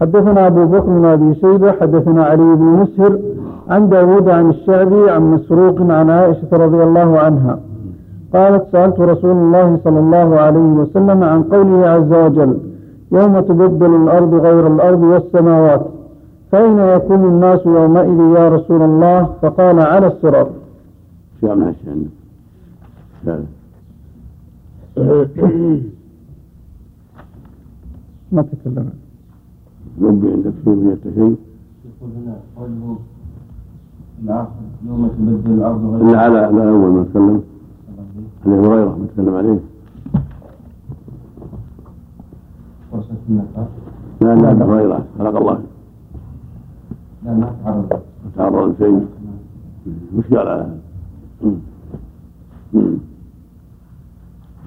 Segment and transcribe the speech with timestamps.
[0.00, 3.18] حدثنا أبو بكر بن أبي شيبة حدثنا علي بن مسهر
[3.68, 7.60] عن داود عن الشعبي عن مسروق عن عائشة رضي الله عنها.
[8.34, 12.58] قالت سألت رسول الله صلى الله عليه وسلم عن قوله عز وجل
[13.12, 15.86] يوم تبدل الأرض غير الأرض والسماوات
[16.52, 20.48] فأين يكون الناس يومئذ يا رسول الله؟ فقال على الصراط.
[28.32, 28.90] ما تكلم
[30.00, 31.36] ربي عندك شيء من شيء
[31.84, 32.98] يقول هنا قوله
[34.22, 34.50] الآخر
[34.86, 37.42] يوم تبدل الأرض غير لا على على أول ما تكلم
[38.46, 39.60] علي هريرة ما تكلم عليه.
[43.28, 43.68] النفاق
[44.20, 45.62] لا لا أبو هريرة خلق الله.
[47.24, 48.00] لا ما تعرض.
[48.36, 49.06] تعرض لشيء
[50.16, 50.76] مشكلة على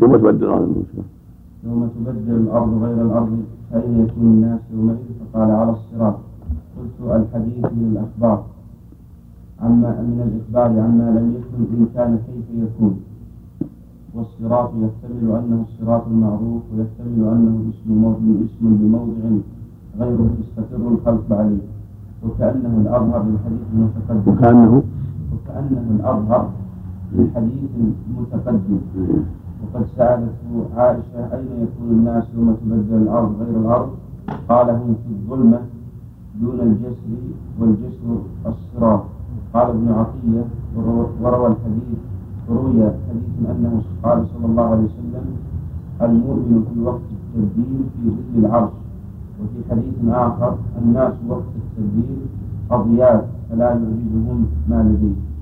[0.02, 1.04] يوم تبدل المشكلة
[1.64, 3.44] يوم تبدل الأرض غير الأرض.
[3.72, 6.16] فأين يكون الناس يومئذ فقال على الصراط
[6.78, 8.46] قلت الحديث من الأخبار.
[9.62, 13.00] عما من الإخبار عما لم يكن إن كان كيف يكون.
[14.16, 19.26] والصراط يحتمل أنه الصراط المعروف ويحتمل أنه اسم اسم بموضع
[20.00, 21.66] غيره يستقر الخلق عليه.
[22.26, 24.32] وكأنه الأظهر للحديث المتقدم.
[24.32, 24.84] وكأنه؟
[25.34, 26.50] وكأنه الأظهر
[27.14, 27.70] للحديث
[28.10, 28.80] المتقدم.
[29.66, 33.90] وقد سألته عائشة أين يكون الناس يوم تبدل الأرض غير الأرض؟
[34.50, 35.60] قال هم في الظلمة
[36.42, 37.12] دون الجسر
[37.60, 39.04] والجسر الصراط.
[39.54, 40.46] قال ابن عطية
[41.22, 42.00] وروى الحديث
[42.50, 45.26] وروي حديث أنه قال صلى الله عليه وسلم
[46.02, 48.72] المؤمن في وقت التبديل في ظل العرش.
[49.42, 52.18] وفي حديث آخر الناس وقت التبديل
[52.72, 55.36] أضياف فلا يعجزهم ما لديه.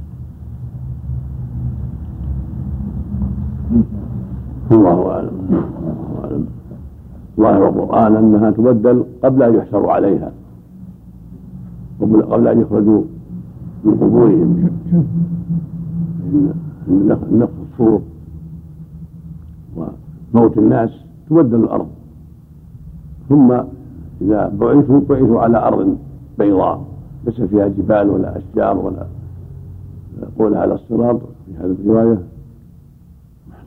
[4.73, 5.31] الله أعلم.
[5.49, 6.45] الله اعلم
[7.37, 10.31] ظاهر القران أنها تبدل قبل أن يحشروا عليها.
[12.01, 13.03] قبل أن يخرجوا
[13.83, 14.69] من قبورهم.
[17.31, 18.01] نفخ الصور
[19.77, 20.89] وموت الناس
[21.29, 21.87] تبدل الأرض.
[23.29, 23.51] ثم
[24.21, 25.97] إذا بعثوا بعثوا على أرض
[26.39, 26.85] بيضاء.
[27.25, 29.05] ليس فيها جبال ولا أشجار ولا
[30.21, 32.17] يقول على الصراط في هذه الرواية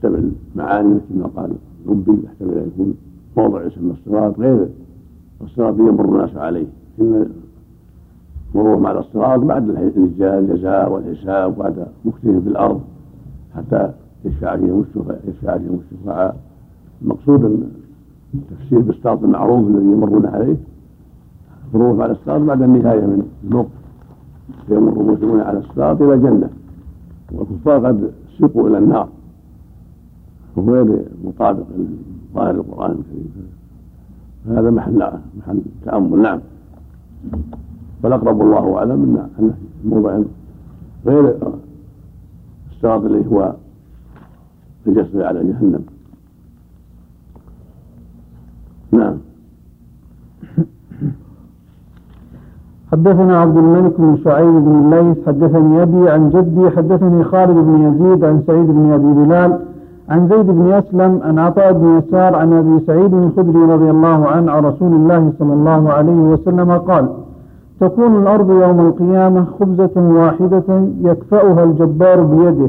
[0.07, 1.53] يحتمل معاني مثل ما قال
[1.89, 2.95] ربي يحتمل أن يكون
[3.37, 4.69] موضع يسمى الصراط غير
[5.43, 6.67] الصراط يمر الناس عليه.
[7.01, 7.27] إن
[8.55, 12.81] مرورهم على الصراط بعد الجزاء والحساب بعد مكثهم في الأرض
[13.57, 13.93] حتى
[14.25, 16.37] يشفع فيهم الشفعاء يشفع فيهم الشفعاء
[17.03, 17.71] المقصود أن
[18.51, 20.57] تفسير بالصراط المعروف الذي يمرون عليه.
[21.75, 23.71] مرورهم على الصراط بعد النهاية من الموقف
[24.67, 26.51] فيمر المسلمون على الصراط إلى الجنة.
[27.33, 29.09] والكفار قد سقوا إلى النار.
[30.57, 31.65] وغير مطابق
[32.35, 33.51] ظاهر القرآن الكريم.
[34.49, 36.41] هذا محل محل تأمل نعم.
[38.03, 40.19] فالأقرب الله أعلم أن موضع
[41.07, 41.37] غير
[42.73, 43.55] الصراط الذي هو
[44.87, 45.85] الجسر على جهنم.
[48.93, 49.17] نعم.
[52.93, 58.25] حدثنا عبد الملك بن شعيب بن الليث حدثني أبي عن جدي حدثني خالد بن يزيد
[58.25, 59.76] عن سعيد بن أبي بلال
[60.09, 64.51] عن زيد بن أسلم عن عطاء بن يسار عن أبي سعيد الخدري رضي الله عنه
[64.53, 67.09] عن رسول الله صلى الله عليه وسلم قال
[67.81, 70.63] تكون الأرض يوم القيامة خبزة واحدة
[71.03, 72.69] يكفأها الجبار بيده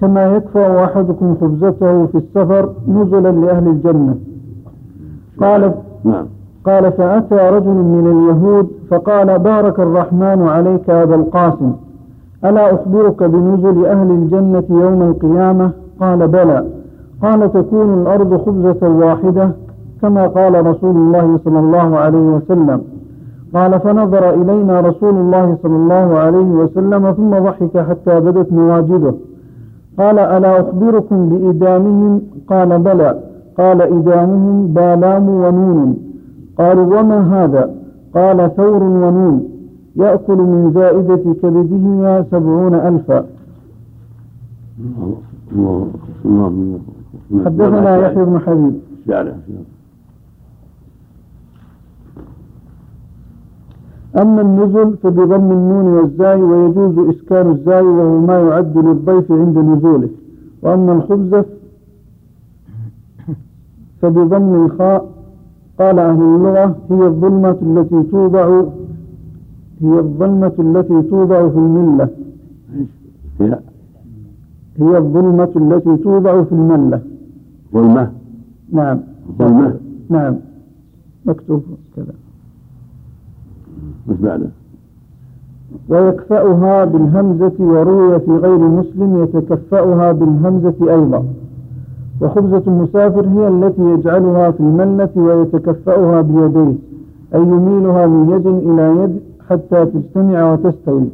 [0.00, 4.14] كما يكفأ أحدكم خبزته في السفر نزلا لأهل الجنة.
[5.40, 5.74] قال
[6.04, 6.26] نعم.
[6.66, 11.72] قال فأتى رجل من اليهود فقال بارك الرحمن عليك أبا القاسم
[12.44, 16.64] ألا أخبرك بنزل أهل الجنة يوم القيامة؟ قال بلى.
[17.22, 19.50] قال تكون الأرض خبزة واحدة
[20.02, 22.80] كما قال رسول الله صلى الله عليه وسلم.
[23.54, 29.14] قال فنظر إلينا رسول الله صلى الله عليه وسلم ثم ضحك حتى بدت نواجذه
[29.98, 33.18] قال ألا أخبركم بإدامهم؟ قال بلى.
[33.58, 35.96] قال إدامهم بالام ونون.
[36.58, 37.70] قالوا وما هذا؟
[38.14, 39.48] قال ثور ونون.
[39.96, 43.24] يأكل من زائدة كبدهما سبعون ألفا.
[47.44, 48.74] حدثنا يحيى بن حبيب
[54.16, 60.08] أما النزل فبضم النون والزاي ويجوز إسكان الزاي وهو ما يعد للضيف عند نزوله.
[60.62, 61.44] وأما الخبزة
[64.02, 65.10] فبضم الخاء.
[65.78, 68.62] قال أهل اللغة هي الظلمة التي توضع
[69.82, 72.08] هي الظلمة التي توضع في الملة.
[73.40, 73.58] هي
[74.80, 77.00] الظلمة التي توضع في الملة.
[77.74, 78.10] ظلمة.
[78.72, 78.98] نعم.
[79.38, 79.74] ظلمة.
[80.10, 80.34] نعم.
[81.26, 81.62] مكتوب
[81.96, 82.14] كذا.
[84.08, 84.48] مش بعده
[85.88, 91.24] ويكفأها بالهمزة وروي في غير مسلم يتكفأها بالهمزة أيضا.
[92.20, 96.74] وخبزة المسافر هي التي يجعلها في الملة ويتكفأها بيديه
[97.34, 99.20] أي يميلها من يد إلى يد
[99.50, 101.08] حتى تجتمع وتستوي.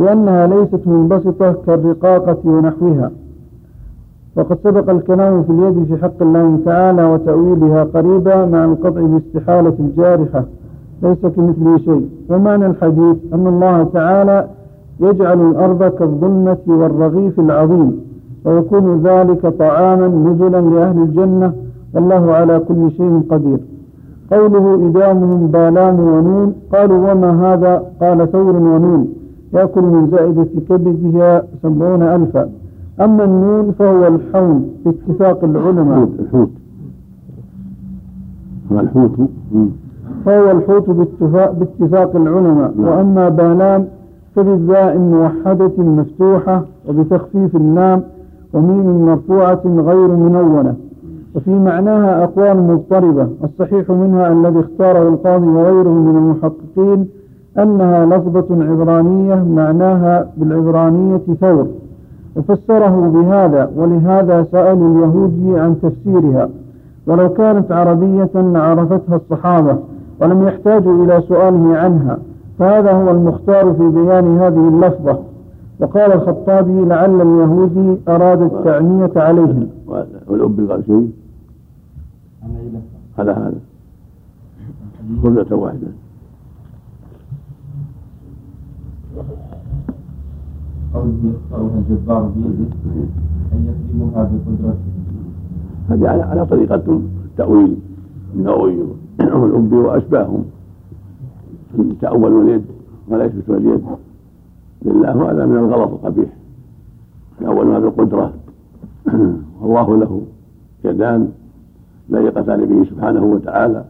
[0.00, 3.10] لأنها ليست منبسطة كالرقاقة ونحوها.
[4.36, 10.44] وقد سبق الكلام في اليد في حق الله تعالى وتأويلها قريبا مع القطع باستحالة الجارحة.
[11.02, 12.08] ليس كمثله شيء.
[12.30, 14.46] ومعنى الحديث أن الله تعالى
[15.00, 18.00] يجعل الأرض كالظلمة والرغيف العظيم
[18.44, 21.52] ويكون ذلك طعاما نزلا لأهل الجنة.
[21.94, 23.58] والله على كل شيء قدير.
[24.32, 29.19] قوله إدامهم بالام ونون قالوا وما هذا؟ قال ثور ونون.
[29.54, 32.50] يأكل من زائدة كبدها سبعون ألفا.
[33.00, 36.08] أما النون فهو الحون باتفاق العلماء.
[36.20, 36.50] الحوت
[38.70, 39.10] الحوت
[40.24, 42.74] فهو الحوت باتفاق, باتفاق العلماء.
[42.76, 42.88] نعم.
[42.88, 43.86] وأما بالام
[44.36, 48.02] فبالذاء موحدة مفتوحة وبتخفيف اللام
[48.52, 50.74] وميم مرفوعة غير منونة.
[51.34, 53.28] وفي معناها أقوال مضطربة.
[53.44, 57.08] الصحيح منها الذي اختاره القاضي وغيره من المحققين
[57.58, 61.66] أنها لفظة عبرانية معناها بالعبرانية ثور.
[62.36, 66.48] وفسره بهذا ولهذا سألوا اليهودي عن تفسيرها.
[67.06, 69.78] ولو كانت عربية لعرفتها الصحابة
[70.20, 72.18] ولم يحتاجوا إلى سؤاله عنها
[72.58, 75.18] فهذا هو المختار في بيان هذه اللفظة.
[75.80, 79.68] وقال الخطابي لعل اليهودي أراد التعنية عليهم.
[80.28, 81.10] والأب قال شيء؟
[83.18, 83.58] على هذا.
[85.22, 85.86] خبزة واحدة.
[90.94, 92.74] قوله يختارها الجبار بيده
[93.52, 94.90] أن يخدمها بقدرته
[95.88, 97.76] هذه على طريقة التأويل
[98.34, 98.78] النووي
[99.20, 100.44] والأب وأشباههم.
[102.00, 102.64] تأول اليد
[103.08, 103.82] ولا يثبت اليد.
[104.82, 106.28] لله هذا من الغلط القبيح.
[107.40, 108.32] يأولها بالقدرة
[109.60, 110.22] والله له
[110.84, 111.28] يدان.
[112.08, 113.84] ليقتان به سبحانه وتعالى.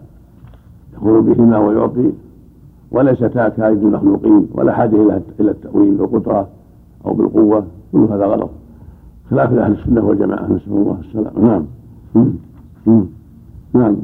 [0.94, 2.10] يقول بهما ويعطي
[2.92, 4.96] وليستا كائد المخلوقين ولا حاجة
[5.40, 6.48] إلى التأويل بالقدرة
[7.06, 8.50] أو بالقوة كل هذا غلط.
[9.30, 11.40] خلاف أهل السنة والجماعة نسأل الله السلامة.
[11.40, 11.64] نعم.
[13.74, 13.96] نعم.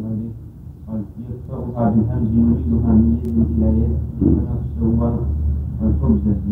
[0.88, 3.96] قال يكفأها بالهمز يريدها من يد إلى يد
[4.80, 5.16] كما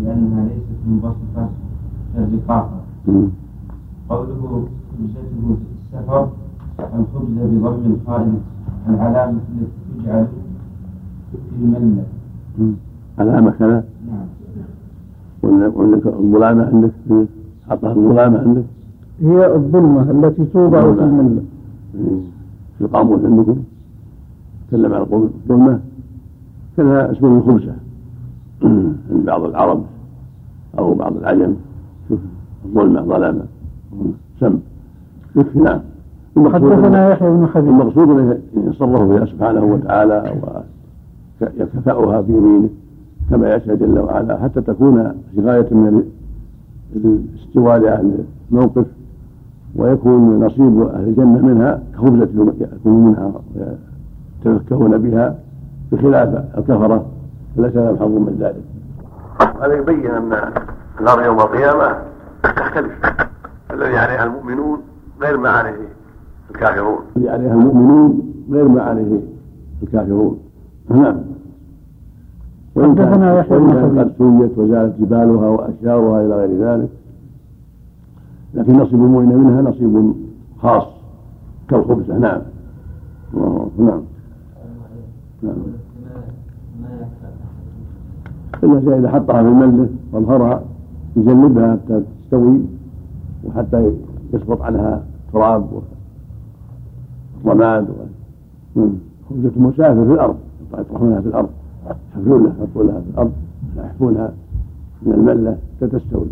[0.05, 1.49] لأنها ليست منبسطة
[2.15, 2.81] كالرقاقة
[4.09, 5.57] قوله خبزته
[5.95, 6.29] السفر
[6.79, 8.29] الخبز بضم الخارج
[8.89, 10.27] العلامة التي تجعل
[11.31, 12.05] في الملة.
[13.19, 13.85] علامة كذا
[15.43, 17.27] وعندك الظلامة عندك؟
[17.71, 18.65] حطها الظلامة عندك؟
[19.23, 21.43] هي الظلمة التي توضع في الملة
[22.79, 23.57] في القاموس عندكم
[24.69, 25.81] تكلم عن الظلمة.
[26.77, 27.73] كذا اسم الخبزة
[29.11, 29.83] عند بعض العرب
[30.79, 31.55] أو بعض العجم.
[32.09, 32.19] شوف
[32.65, 33.45] الظلمة ظلامة.
[34.41, 34.59] سم.
[35.37, 35.81] يكفي نعم.
[36.37, 40.35] حدثنا يحيى بن حبيب المقصود إن يصرف بها سبحانه وتعالى
[41.41, 42.69] ويكفأها بيمينه
[43.31, 46.03] كما يشاء جل وعلا حتى تكون في غاية من
[46.97, 48.87] الاستواء لأهل الموقف
[49.77, 53.33] ويكون نصيب أهل الجنة منها كخبزة يأكلون منها
[54.45, 55.39] ويتفكهون بها
[55.93, 57.07] بخلاف الكفرة
[57.57, 58.65] فليس لهم حظ من ذلك.
[59.63, 60.53] هذا يبين أن
[61.01, 61.99] النار يوم القيامة
[62.43, 62.93] تختلف.
[63.71, 64.79] الذي عليها المؤمنون
[65.21, 65.89] غير ما عليه
[66.51, 66.99] الكافرون.
[67.17, 69.21] الذي عليها المؤمنون غير ما عليه
[69.83, 70.39] الكافرون.
[70.91, 71.17] نعم.
[72.75, 76.89] وإن حدثنا يحيى بن قد سويت وزالت جبالها وأشجارها إلى غير ذلك.
[78.55, 80.15] لكن نصيب المؤمن منها نصيب
[80.59, 80.87] خاص
[81.69, 82.19] كالخبزة.
[82.19, 82.43] نعم.
[83.79, 84.03] نعم.
[85.43, 85.57] نعم.
[88.65, 90.63] إلا إذا حطها في الملة واظهرها
[91.17, 92.61] يجنبها حتى تستوي
[93.45, 93.93] وحتى
[94.33, 95.67] يسقط عنها تراب
[97.45, 97.87] ورماد
[98.77, 98.87] و...
[99.31, 100.37] خبزة مسافر في الأرض.
[100.81, 101.49] يطرحونها في الأرض.
[101.87, 103.33] يحفرونها يحطونها في الأرض
[103.77, 104.33] يحفونها
[105.03, 106.27] من الملة حتى تستوي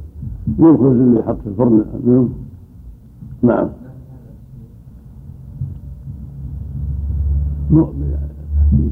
[0.59, 2.33] من الخبز اللي يحط في الفرن منهم؟
[3.43, 3.69] نعم.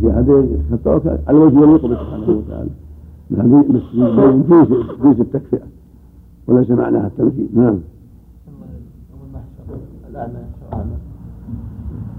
[0.01, 0.49] في هذه
[1.29, 2.71] على وجه به سبحانه وتعالى.
[3.31, 4.69] بس
[5.03, 5.67] جنس التكفئة.
[6.47, 7.79] وليس معناها التمثيل نعم.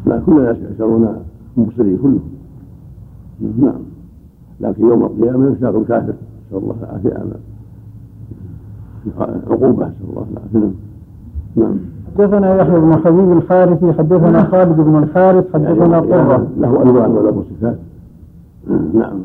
[0.05, 1.23] لا كل الناس يحشرون
[1.57, 2.30] مبصرين كلهم.
[3.41, 3.81] نعم.
[4.61, 6.13] لكن يوم القيامة يشاق الكافر
[6.47, 7.23] نسأل الله العافية.
[9.49, 10.71] عقوبة نسأل الله العافية.
[11.55, 11.75] نعم.
[12.17, 16.47] حدثنا يحيى بن حبيب الحارثي حدثنا خالد بن الحارث حدثنا يعني قرة.
[16.57, 17.77] له ألوان وله صفات.
[18.93, 19.19] نعم.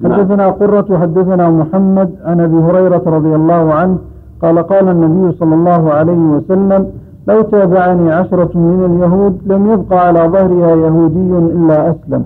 [0.00, 0.12] نعم.
[0.12, 3.98] حدثنا قرة حدثنا محمد عن أبي هريرة رضي الله عنه
[4.42, 6.90] قال قال النبي صلى الله عليه وسلم
[7.28, 12.24] لو تابعني عشرة من اليهود لم يبقى على ظهرها يهودي إلا أسلم.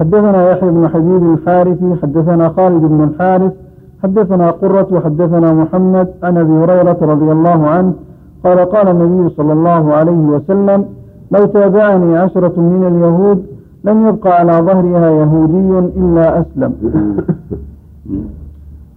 [0.00, 3.52] حدثنا يحيى بن حبيب الحارثي حدثنا خالد بن الحارث
[4.02, 7.92] حدثنا قرة وحدثنا محمد عن أبي هريرة رضي الله عنه
[8.44, 10.84] قال قال النبي صلى الله عليه وسلم
[11.30, 13.46] لو تابعني عشرة من اليهود
[13.84, 16.74] لم يبقى على ظهرها يهودي إلا أسلم.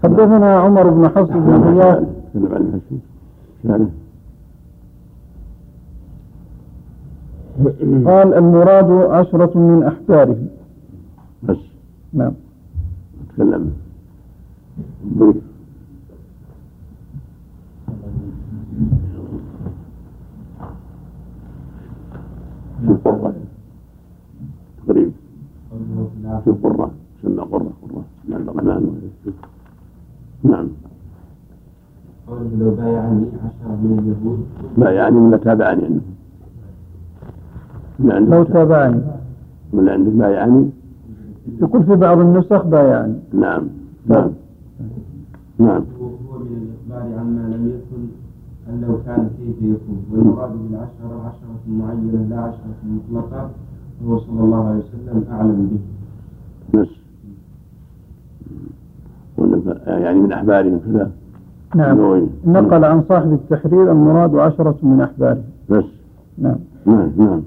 [0.03, 2.03] حدثنا عمر بن حفص بن غياث.
[2.35, 2.97] الحسن
[3.63, 3.89] ثالث
[8.07, 10.47] قال المراد عشرة من أحبارهم
[11.43, 11.57] بس.
[12.13, 12.33] نعم.
[13.35, 13.73] تكلم
[15.03, 15.35] بريف
[22.87, 23.33] في قرة.
[24.85, 25.11] تقريب.
[26.43, 26.91] في قرة.
[27.21, 27.71] سمى قرة.
[27.81, 28.03] قرة.
[28.27, 29.11] من الرحمن
[30.43, 30.67] نعم.
[32.27, 34.45] قوله لو بايعني عشرة من اليهود
[34.77, 36.01] ما يعني ولا تابعني عنه
[37.99, 39.01] ما لو تابعني.
[39.73, 40.69] ولا عندك ما يعني
[41.61, 43.67] يقول في بعض النسخ بايعني نعم
[44.07, 44.29] نعم.
[45.59, 45.83] نعم.
[45.99, 48.03] وهو من الإخبار عما لم يكن
[48.69, 50.05] أن لو كان كيف يكون.
[50.11, 53.49] والمراد بالعشرة عشرة معينة لا عشرة مطلقة
[54.05, 56.79] وهو صلى الله عليه وسلم أعلم به.
[56.79, 56.87] بس.
[59.87, 61.11] يعني من أحبارهم كذا
[61.75, 61.97] نعم.
[61.97, 62.27] نوعي.
[62.45, 65.83] نقل عن صاحب التحرير المراد عشرة من أحبارهم بس.
[66.37, 66.55] نعم.
[66.85, 67.41] نعم نعم.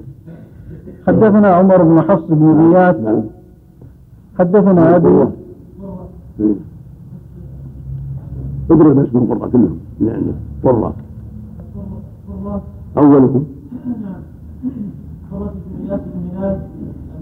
[1.06, 3.00] حدثنا عمر بن حفص بن غياث.
[3.00, 3.22] نعم.
[4.38, 5.28] حدثنا أبي.
[8.70, 10.34] اضرب اسم قرة كلهم اللي عندك
[10.64, 10.94] قرة
[12.96, 13.44] أولكم
[15.32, 16.60] قرة بن اياس بن هلال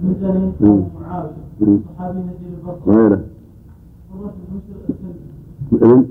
[0.03, 0.53] المزني
[1.01, 1.79] معاويه مم.
[1.97, 3.21] صحابي نزيل البصره وغيره
[4.13, 4.79] قرة بن بشر
[5.71, 6.07] الكلبي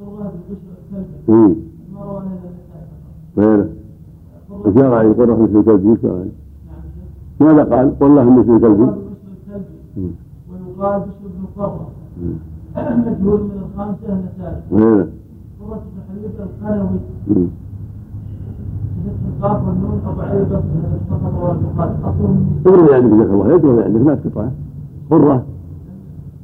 [0.00, 1.60] قرة بن بشر الكلبي.
[1.94, 3.68] ما روى النسائي
[4.48, 6.28] فقط وغيره قرة مثل الكلب إيش قال؟
[7.40, 8.86] نعم ماذا قال؟ والله مثل الكلبي.
[9.96, 11.88] ويقال بشر بن قرة.
[12.96, 15.08] مجهول من الخامسة النسائي وغيره
[15.60, 16.00] قرة بن
[17.28, 17.46] مم.
[19.06, 23.82] بفتح القاف والنون ابو علي البصري هذا الصحابة والبخاري اصله من اللي عندك جزاك الله
[23.84, 24.52] عندك ما تقطعه
[25.10, 25.44] قرة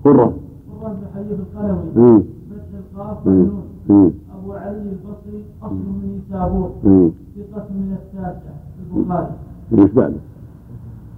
[0.05, 0.33] قرة
[0.81, 2.23] قرة بن القنوي إيه.
[2.51, 3.33] فتح القاف إيه.
[3.33, 4.11] والنون إيه.
[4.43, 7.11] أبو علي البصري اصله من نيسابور إيه.
[7.37, 8.55] ثقة من التاسع
[8.97, 9.33] البخاري
[9.79, 10.15] إيش بعد؟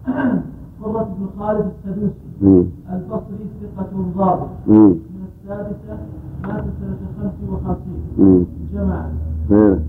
[0.82, 2.68] قرة بن خالد السدوسي.
[2.92, 3.46] البصري
[3.76, 4.48] ثقة ضابط.
[4.68, 5.98] من السادسة
[6.42, 7.78] مات سنة 55
[8.18, 8.44] إيه.
[8.74, 9.10] جماعة
[9.50, 9.80] غيره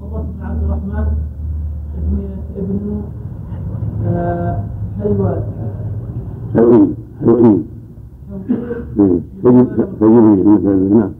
[0.00, 1.06] قرة بن عبد الرحمن
[1.98, 2.18] ابن
[2.56, 3.02] ابن
[4.06, 4.64] آه،
[5.00, 5.42] حيوان.
[10.00, 11.12] تجد مثل نعم.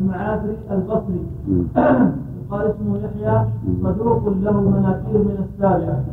[0.00, 1.20] المعافري البصري.
[2.50, 3.46] قال اسمه يحيى
[3.82, 6.04] صدوق له مناكير من السابعة.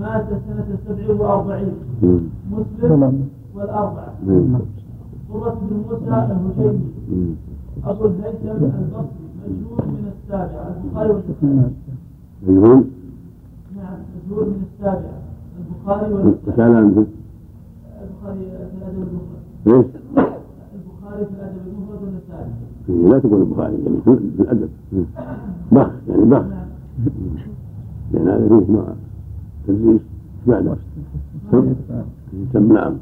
[0.00, 1.72] مات سنة 47
[2.02, 2.20] مم.
[2.52, 4.12] مسلم والأربعة.
[5.32, 7.34] قرة بن موسى الهجيمي مم.
[7.84, 11.72] أبو الهيثم البصري مجهول من السابعة البخاري والبخاري
[12.46, 12.84] يقول
[13.76, 15.18] نعم مجهول من السابعة
[15.60, 17.06] البخاري والبخاري البخاري
[18.70, 19.42] في الأدب المفرد.
[19.66, 19.86] ليش؟
[20.74, 22.50] البخاري في الأدب المفرد والنسائي.
[22.90, 24.18] إيه، لا تقول البخاري يعني في
[24.92, 25.04] مم.
[25.72, 26.42] بخ يعني بخ.
[28.12, 28.84] لأن هذا فيه نوع
[29.66, 30.00] تدليس
[30.46, 30.76] بعده
[32.52, 32.92] تم نعم.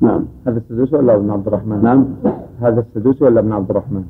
[0.00, 0.24] نعم.
[0.46, 2.04] هذا السدوسي ولا ابن عبد الرحمن؟ نعم.
[2.60, 4.04] هذا السدوسي ولا ابن عبد الرحمن؟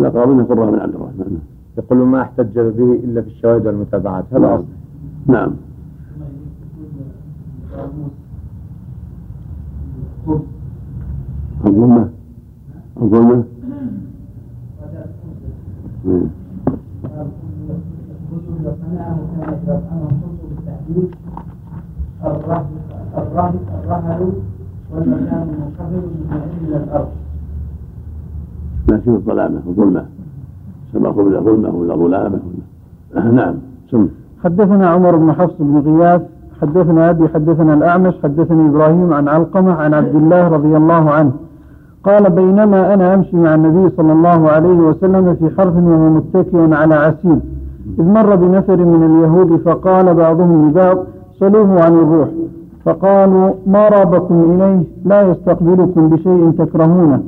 [0.00, 1.38] لا قال قرة بن عبد الرحمن.
[1.78, 4.24] يقول ما احتج به إلا في الشواهد والمتابعات.
[4.32, 4.52] هذا نعم.
[4.54, 4.64] أصل.
[5.26, 5.52] نعم.
[11.66, 12.08] الظلمة
[13.02, 13.44] الظلمة
[16.06, 16.26] مم.
[23.16, 24.32] الرهل
[24.92, 27.08] والمكان المنخفض من إلى الأرض
[28.90, 30.04] لكن الظلامة الظلمة
[30.92, 32.40] سبق ولا ظلمة ولا ظلامة.
[33.14, 33.54] ولا نعم
[33.90, 34.08] سم.
[34.44, 36.22] حدثنا عمر بن حفص بن غياث
[36.62, 41.32] حدثنا أبي حدثنا الأعمش حدثني إبراهيم عن علقمة عن عبد الله رضي الله عنه.
[42.06, 46.94] قال بينما أنا أمشي مع النبي صلى الله عليه وسلم في حرث وهو متكئ على
[46.94, 47.38] عسير.
[47.98, 50.96] إذ مر بنفر من اليهود فقال بعضهم لبعض
[51.40, 52.28] صلوه عن الروح.
[52.84, 57.22] فقالوا ما رابكم إليه؟ لا يستقبلكم بشيء تكرهونه.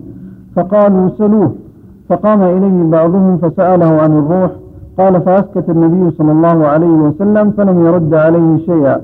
[0.57, 1.53] فقالوا سلوه
[2.09, 4.51] فقام إليه بعضهم فسأله عن الروح.
[4.99, 9.01] قال فأسكت النبي صلى الله عليه وسلم فلم يرد عليه شيئا.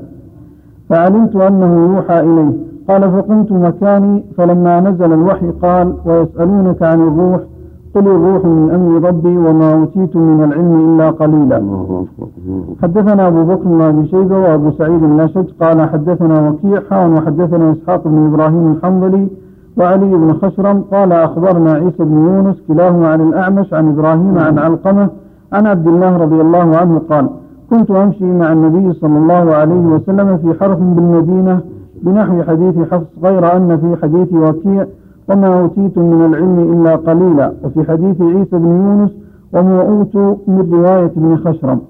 [0.89, 2.53] فعلمت أنه يوحى إليه.
[2.89, 7.41] قال فقمت مكاني فلما نزل الوحي قال ويسألونك عن الروح
[7.95, 11.63] قل الروح من أمر ربي وما أوتيت من العلم إلا قليلا.
[12.83, 18.09] حدثنا أبو بكر بن أبي شيبة وأبو سعيد الناشد قال حدثنا وكيع حان وحدثنا إسحاق
[18.09, 19.29] بن إبراهيم الحنظلي
[19.79, 25.09] وعلي بن خشرم قال أخبرنا عيسى بن يونس كلاهما عن الأعمش عن إبراهيم عن علقمة
[25.53, 27.29] عن عبد الله رضي الله عنه قال
[27.71, 31.61] كنت أمشي مع النبي صلى الله عليه وسلم في حرف بالمدينة
[32.05, 34.87] بنحو حديث حفص غير أن في حديث وكيع
[35.29, 39.11] وما أوتيتم من العلم إلا قليلا وفي حديث عيسى بن يونس
[39.53, 41.81] وما أوتوا من رواية ابن خشرم.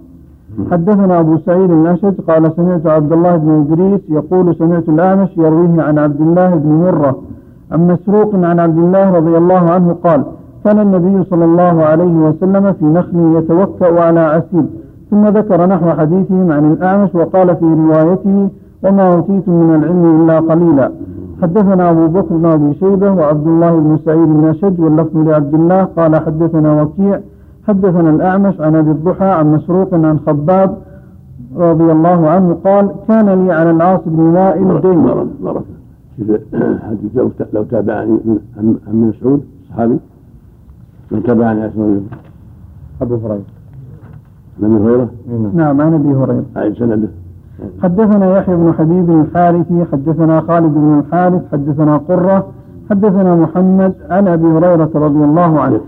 [0.70, 5.98] حدثنا أبو سعيد الأشج قال سمعت عبد الله بن إدريس يقول سمعت الأعمش يرويه عن
[5.98, 7.18] عبد الله بن مرة
[7.72, 10.24] عن مسروق عن عبد الله رضي الله عنه قال
[10.64, 14.66] كان النبي صلى الله عليه وسلم في نخل يتوكأ على عسيب
[15.10, 18.48] ثم ذكر نحو حديثهم عن الأعمش وقال في روايته
[18.84, 20.90] وما أوتيتم من العلم إلا قليلا.
[21.42, 25.84] حدثنا أبو بكر بن أبي شيبة وعبد الله بن سعيد بن أشج واللفظ لعبد الله.
[25.84, 27.20] قال حدثنا وكيع.
[27.68, 30.78] حدثنا الأعمش عن أبي الضحى عن مسروق عن خباب
[31.56, 35.30] رضي الله عنه قال كان لي على العاص بن وائل دين.
[36.88, 39.98] حديث لو لو تابعني من عن عن مسعود صحابي.
[41.12, 42.00] لو تابعني اسمه
[43.02, 43.42] أبو هريرة.
[44.58, 45.08] من هريرة؟
[45.54, 45.80] نعم.
[45.80, 46.44] عن أبي هريرة.
[46.56, 47.08] أعيد سنده.
[47.82, 52.46] حدثنا يحيى بن حبيب الحارثي حدثنا خالد بن الحارث حدثنا قرة
[52.90, 55.80] حدثنا محمد عن أبي هريرة رضي الله عنه.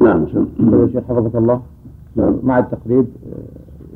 [0.00, 1.60] نعم شيخ حفظك الله.
[2.16, 2.34] نعم.
[2.42, 3.04] مع التقريب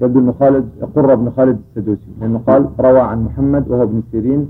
[0.00, 0.64] آه، يبدو أن خالد
[0.96, 4.48] قرة بن خالد السدوسي لأنه قال روى عن محمد وهو ابن سيرين.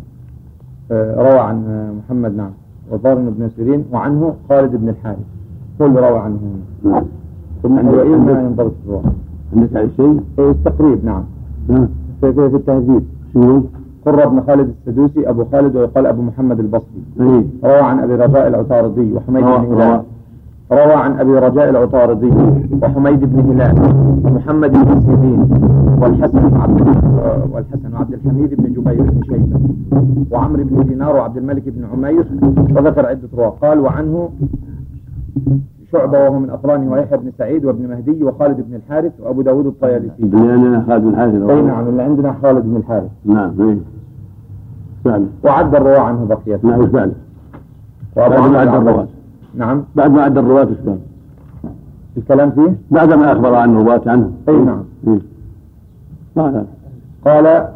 [0.92, 2.50] آه، روى عن آه، محمد نعم
[2.90, 5.18] وظاهر بن سيرين وعنه خالد بن الحارث.
[5.82, 6.38] هو اللي روى عنه.
[6.84, 7.04] هنا نعم.
[7.64, 9.12] ابن عندك- ما ينضبط الرواية
[9.56, 11.22] عندك على شيء؟ إيه، التقريب نعم.
[11.68, 11.88] نعم.
[12.20, 13.02] في, في, التهذيب
[13.34, 13.62] شنو؟
[14.06, 17.02] قرة بن خالد السدوسي أبو خالد ويقال أبو محمد البصري.
[17.20, 20.02] اي روى عن أبي رجاء العطاردي وحميد بن هلال.
[20.72, 20.94] روى.
[20.94, 22.32] عن أبي رجاء العطاردي
[22.82, 23.74] وحميد بن هلال.
[24.24, 25.48] ومحمد بن سيرين
[26.02, 29.60] والحسن عبد آه، والحسن وعبد الحميد بن جبير بن شيبة.
[30.30, 32.24] وعمرو بن دينار وعبد الملك بن عمير.
[32.76, 33.48] وذكر عدة رواة.
[33.62, 34.28] قال وعنه
[35.92, 40.10] شعبة وهو من أقرانه ويحيى بن سعيد وابن مهدي وخالد بن الحارث وأبو داود الطيالسي.
[40.18, 43.10] بنيانا خالد بن حارث أي نعم اللي عندنا خالد بن الحارث.
[43.24, 43.78] نعم اي
[45.04, 45.26] فعلا.
[45.44, 46.60] وعد الرواة عنه بقية.
[46.62, 47.12] نعم فعلا.
[48.16, 48.68] وأبو بعد ما عد.
[48.68, 49.06] الرواة.
[49.54, 49.84] نعم.
[49.96, 50.98] بعد ما عد الرواة اسلام
[52.16, 54.30] الكلام فيه؟ بعد ما أخبر عن الرواة عنه.
[54.48, 54.82] أي نعم.
[55.08, 55.20] إيه.
[57.24, 57.68] قال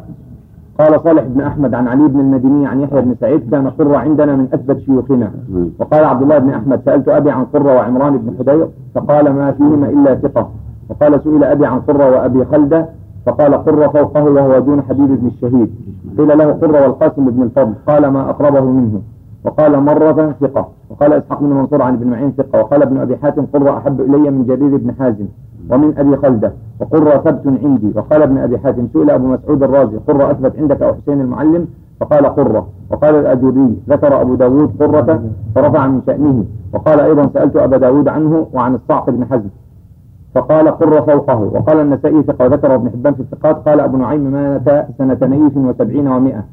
[0.79, 4.35] قال صالح بن أحمد عن علي بن المديني عن يحيى بن سعيد كان قرة عندنا
[4.35, 5.31] من أثبت شيوخنا.
[5.79, 9.89] وقال عبد الله بن أحمد سألت أبي عن قرة وعمران بن حدير فقال ما فيهما
[9.89, 10.49] إلا ثقة.
[10.89, 12.89] وقال سئل أبي عن قرة وأبي خلدة
[13.25, 15.69] فقال قرة فوقه وهو دون حبيب بن الشهيد.
[16.17, 19.01] قيل له قرة والقاسم بن الفضل قال ما أقربه منه.
[19.45, 20.67] وقال مرة ثقة.
[20.89, 22.59] وقال إسحاق بن منصور عن ابن معين ثقة.
[22.59, 25.25] وقال ابن أبي حاتم قرة أحب إلي من جرير بن حازم
[25.69, 26.53] ومن أبي خلدة.
[26.79, 27.91] وقرة ثبت عندي.
[27.95, 31.67] وقال ابن أبي حاتم سئل أبو مسعود الرازي قرة أثبت عندك أو حسين المعلم؟
[31.99, 35.23] فقال قرة وقال الأجوري ذكر أبو داود قرة
[35.55, 36.45] فرفع من شأنه.
[36.73, 39.49] وقال أيضا سألت أبا داود عنه وعن الصعق بن حزم.
[40.35, 41.39] فقال قرة فوقه.
[41.39, 42.45] وقال النسائي ثقة.
[42.45, 43.55] وذكر ابن حبان في الثقات.
[43.69, 46.43] قال أبو نعيم مات سنة نيف وسبعين ومائة.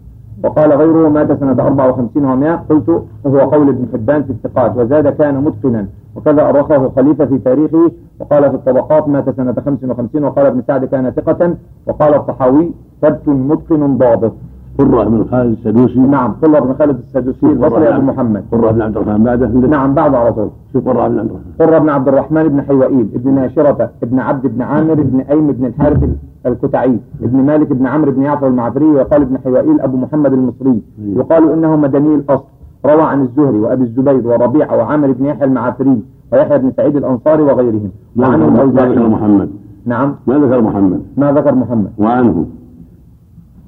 [0.45, 2.65] وقال غيره مات سنة أربع وخمسين ومائة.
[2.71, 2.89] قلت
[3.25, 5.87] وهو قول ابن حبان في الثقات وزاد كان متقنا.
[6.17, 10.85] وكذا أرخه خليفة في تاريخه وقال في الطبقات مات سنة خمس وخمسين وقال ابن سعد
[10.85, 11.57] كان ثقة.
[11.87, 14.33] وقال الطحاوي ثبت متقن ضابط.
[14.79, 16.01] قرة بن خالد السدوسي.
[16.01, 18.45] نعم قل بن خالد السدوسي البصري أبو محمد.
[18.53, 19.47] قرة بن عبد الرحمن بعده.
[19.49, 20.49] نعم بعد على طول.
[20.73, 24.47] في قرة بن عبد الرحمن؟ قرة بن عبد الرحمن بن حيوئيل ابن ناشرة ابن عبد
[24.47, 26.05] بن عامر بن أيم بن الحارث
[26.47, 30.83] الكتعي ابن مالك بن عمرو بن يعفر المعفري وقال ابن حيوئيل أبو محمد المصري.
[30.99, 32.45] يقال إنه مدني الأصل
[32.87, 37.91] روى عن الزهري وأبي الزبير وربيعة وعامر بن يحيى المعافري ويحيى بن سعيد الأنصاري وغيرهم.
[38.17, 39.51] وعنه ذكر- ما ذكر الأوزاعي محمد؟
[39.87, 40.15] نعم.
[40.27, 41.91] ما ذكر محمد؟ ما ذكر محمد.
[41.99, 42.47] وعنه؟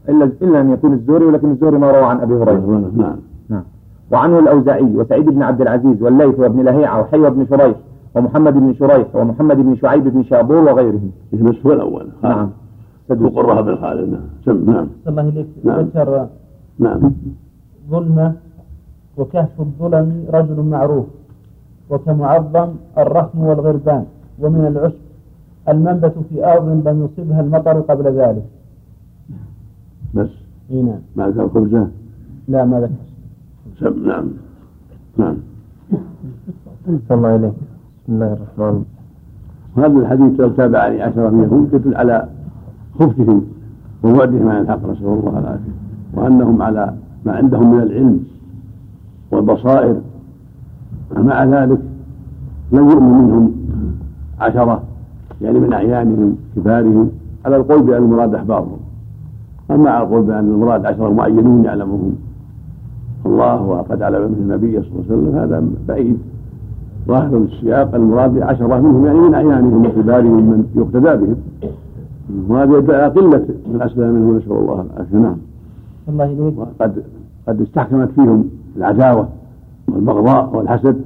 [0.08, 2.90] إلا إلا أن يكون الزهري ولكن الزهري ما روى عن أبي هريرة.
[2.96, 3.16] نعم.
[3.48, 3.64] نعم.
[4.12, 7.76] وعنه الأوزاعي وسعيد بن عبد العزيز والليث وابن لهيعة وحيوى بن شريح
[8.14, 11.10] ومحمد بن شريح ومحمد بن شعيب بن شابور وغيرهم.
[11.32, 12.36] بس هو الأول؟ خالد.
[12.36, 12.50] نعم.
[13.10, 14.20] وقرة بن خالد نعم.
[14.44, 14.86] سم نعم.
[15.08, 15.80] الله إليك نعم.
[15.80, 16.26] ذكر
[16.78, 17.12] نعم.
[17.90, 18.32] ظلمة
[19.16, 21.06] وكهف الظلم رجل معروف
[21.90, 24.04] وكمعظم الرخم والغربان
[24.40, 25.04] ومن العشب
[25.68, 28.44] المنبت في أرض لم يصبها المطر قبل ذلك.
[30.14, 30.28] بس؟
[30.70, 30.98] إي نعم.
[31.16, 31.88] ما ذكر خبزة
[32.48, 32.92] لا ما ذكر
[33.80, 34.24] سم نعم.
[35.16, 35.36] نعم.
[37.10, 37.52] الله إليك
[38.04, 38.84] بسم الله الرحمن.
[39.76, 42.28] وهذا الحديث لو تابعني عشرة من يهود يدل على
[42.98, 43.44] خبثهم
[44.04, 45.74] وبعدهم عن الحق نسأل الله العافية.
[46.14, 46.94] وأنهم على
[47.26, 48.24] ما عندهم من العلم
[49.30, 50.00] والبصائر.
[51.16, 51.78] مع ذلك
[52.72, 53.52] لم يؤمن منهم
[54.40, 54.82] عشرة
[55.42, 57.10] يعني من أعيانهم كبارهم
[57.44, 58.83] على القول بأن المراد أحبارهم.
[59.70, 62.14] أما على القول بأن المراد عشرة معينون يعلمهم.
[63.26, 65.36] الله وقد علم منه النبي صلى الله عليه وسلم.
[65.38, 66.18] هذا بعيد.
[67.08, 71.36] ظاهر السياق المراد عشرة منهم يعني من أعيانهم وكبارهم من يقتدى بهم.
[72.48, 75.18] وهذا يدل على قلة من أسلم منه نسأل الله العافية.
[75.18, 75.36] نعم.
[76.08, 77.02] الله إليك وقد
[77.48, 78.44] قد استحكمت فيهم
[78.76, 79.28] العداوة
[79.88, 80.96] والبغضاء والحسد.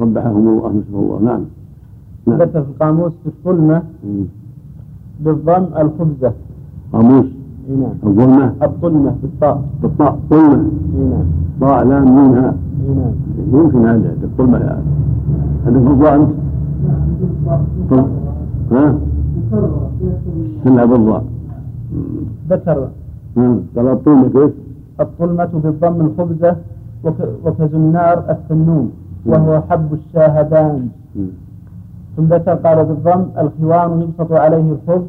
[0.00, 1.20] قبحهم الله نسأل الله.
[1.22, 1.44] نعم.
[2.26, 2.38] نعم.
[2.38, 3.82] ثبت في القاموس في الظلمة
[5.20, 6.32] بالضم الخبزة.
[6.92, 7.26] قاموس.
[7.80, 7.92] نعم.
[8.06, 8.52] الظلمة.
[8.62, 10.70] الظلمة بالطاء بالطاء ظلمة.
[10.94, 11.24] اي نعم.
[11.60, 12.48] ضاء لام منها.
[12.88, 13.12] اي نعم.
[13.60, 14.82] يمكن هذا عندك ظلمة يعني
[15.66, 16.30] عندك بالضاء أنت؟
[17.90, 18.06] طل-
[18.72, 18.94] ها؟
[20.64, 21.24] كلها بالضاء
[22.50, 22.88] ذكر.
[23.36, 24.52] ها؟ قال الطولة كيف؟
[25.00, 26.56] الظلمة بالضم الخبزة
[27.04, 28.90] وك- وكزنار الثنون
[29.26, 30.88] وهو حب الشاهدان.
[32.16, 35.06] ثم ذكر قال بالضم الخوان يبسط عليه الخبز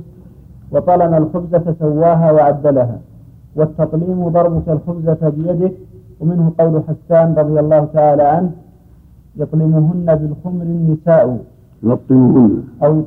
[0.74, 2.98] وطلم الخبزة فسواها وعدلها
[3.56, 5.74] والتطليم ضربك الخبزة بيدك
[6.20, 8.52] ومنه قول حسان رضي الله تعالى عنه
[9.38, 11.38] يطلمهن بالخمر النساء.
[11.84, 13.02] يلطمهن أو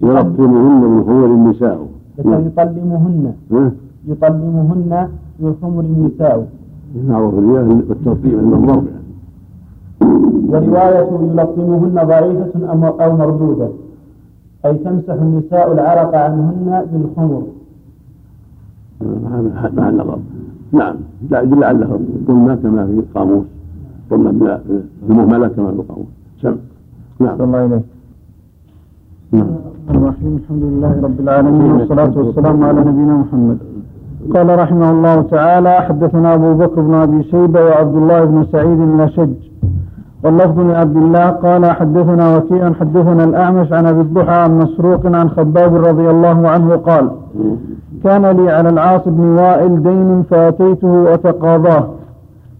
[0.00, 1.78] يلطمهن من خمر النساء.
[2.18, 3.32] يطلمهن؟
[4.08, 5.08] يطلمهن
[5.40, 6.46] بالخمر النساء.
[7.08, 8.86] معروف عند الضرب.
[10.50, 12.52] يعني ورواية يلطمهن ضعيفة
[13.04, 13.68] أو مردودة.
[14.66, 17.42] أي تمسح النساء العرق عنهن بالخمر.
[19.00, 20.18] مع مع النظر
[20.72, 20.94] نعم.
[21.30, 21.86] لا يدل على
[22.28, 23.44] ظلمة كما في القاموس
[24.10, 24.60] ظلمة بلا-
[25.10, 26.06] المهملة كما في القاموس
[26.42, 26.56] سم
[27.20, 27.40] نعم.
[27.42, 27.82] الله إليك
[29.32, 29.46] نعم.
[29.90, 30.36] الرحيم.
[30.42, 33.58] الحمد لله رب العالمين والصلاة والسلام على نبينا محمد.
[34.34, 39.34] قال رحمه الله تعالى حدثنا أبو بكر بن أبي شيبة وعبد الله بن سعيد الأشج
[40.24, 45.74] واللفظ لعبد الله قال حدثنا وكيع حدثنا الأعمش عن أبي الضحى عن مسروق عن خباب
[45.74, 47.10] رضي الله عنه قال
[48.04, 51.88] كان لي على العاص بن وائل دين فأتيته أتقاضاه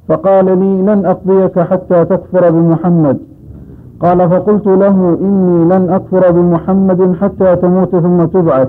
[0.08, 3.18] فقال لي لن أقضيك حتى تكفر بمحمد
[4.00, 8.68] قال فقلت له إني لن أكفر بمحمد حتى تموت ثم تبعث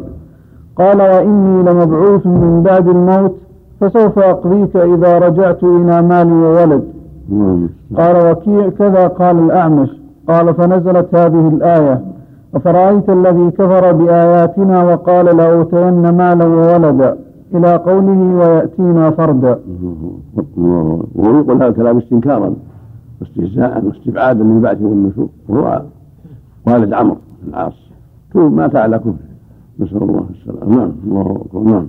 [0.75, 3.35] قال وإني لمبعوث من بعد الموت
[3.81, 6.83] فسوف أقضيك إذا رجعت إلى مالي وولد.
[7.97, 9.89] قال وكيع كذا قال الأعمش.
[10.27, 12.01] قال فنزلت هذه الآية.
[12.55, 17.17] أفرأيت الذي كفر بآياتنا وقال لأوتين مالا وولدا.
[17.53, 19.59] إلى قوله ويأتينا فردا.
[20.57, 22.53] وهو يقول هذا الكلام استنكارا
[23.21, 25.29] واستهزاء واستبعادا من بعثه والنشور.
[25.49, 25.81] وهو
[26.67, 27.89] والد عمرو بن العاص.
[28.35, 29.13] مات على كفره.
[29.79, 30.75] نسأل الله السلامة.
[30.75, 31.59] نعم الله أكبر.
[31.59, 31.87] نعم.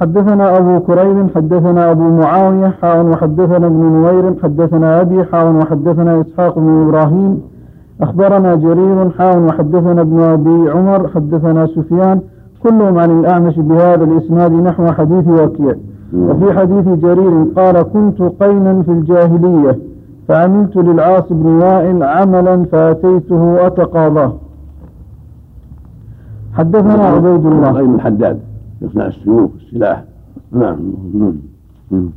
[0.00, 6.58] حدثنا أبو كريب حدثنا أبو معاوية حاء وحدثنا ابن نوير حدثنا أبي حاء وحدثنا إسحاق
[6.58, 7.40] بن إبراهيم.
[8.00, 12.20] أخبرنا جرير حاء وحدثنا ابن أبي عمر حدثنا سفيان.
[12.62, 15.74] كلهم عن الأعمش بهذا الإسناد نحو حديث وكيع
[16.14, 19.78] وفي حديث جرير قال كنت قينا في الجاهلية
[20.28, 24.32] فعملت للعاص بن وائل عملا فأتيته أتقاضاه.
[26.54, 27.80] حدثنا عبيد الله.
[27.80, 28.38] الحداد.
[28.82, 30.04] يصنع السيوف السلاح
[30.52, 30.76] نعم
[31.14, 31.34] نعم.
[31.90, 32.10] نعم.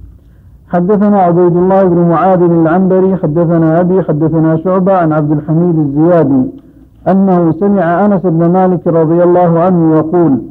[0.67, 6.43] حدثنا عبيد الله بن معاذ العنبري حدثنا أبي حدثنا شعبة عن عبد الحميد الزيادي
[7.08, 10.41] أنه سمع أنس بن مالك رضي الله عنه يقول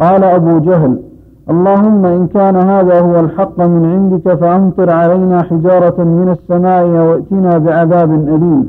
[0.00, 0.98] قال أبو جهل
[1.50, 8.12] اللهم إن كان هذا هو الحق من عندك فأمطر علينا حجارة من السماء وائتنا بعذاب
[8.12, 8.66] أليم.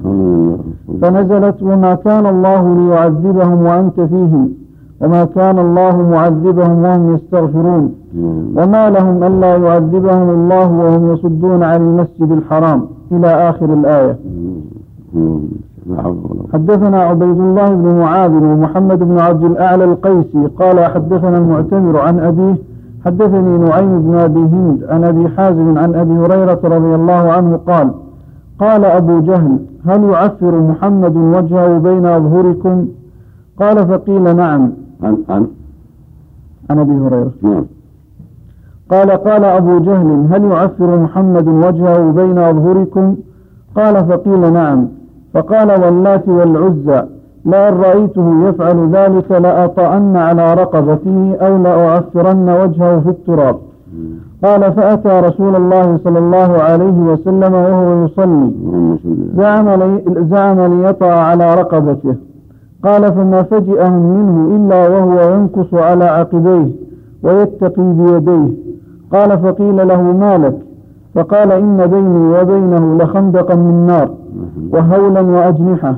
[1.01, 4.49] فنزلت وما كان الله ليعذبهم وأنت فيهم
[5.01, 7.95] وما كان الله معذبهم وهم يستغفرون.
[8.55, 12.81] وما لهم ألا يعذبهم الله وهم يصدون عن المسجد الحرام
[13.11, 14.17] إلى آخر الآية.
[16.53, 22.55] حدثنا عبيد الله بن معاذ ومحمد بن عبد الأعلى القيسي قال حدثنا المعتمر عن أبيه
[23.05, 27.91] حدثني نعيم بن أبي هند عن أبي حازم عن أبي هريرة رضي الله عنه قال
[28.59, 32.87] قال أبو جهل هل يعفر محمد وجهه بين أظهركم؟
[33.59, 34.71] قال فقيل نعم.
[35.03, 35.47] عن عن
[36.69, 37.31] عن أبي هريرة.
[37.41, 37.65] نعم.
[38.91, 43.15] قال قال أبو جهل هل يعفر محمد وجهه بين أظهركم؟
[43.75, 44.87] قال فقيل نعم.
[45.33, 47.03] فقال واللات والعزى
[47.45, 53.55] لئن رأيته يفعل ذلك لأطأن على رقبته أو لأعفرن وجهه في التراب.
[54.43, 58.51] قال فأتى رسول الله صلى الله عليه وسلم وهو يصلي.
[59.37, 62.15] زعم, لي زعم ليطأ على رقبته.
[62.83, 66.67] قال فما فجأهم منه إلا وهو ينكص على عقبيه
[67.23, 68.47] ويتقي بيديه.
[69.13, 70.57] قال فقيل له ما لك؟
[71.15, 74.09] فقال إن بيني وبينه لخندقا من نار
[74.71, 75.95] وهولا وأجنحة.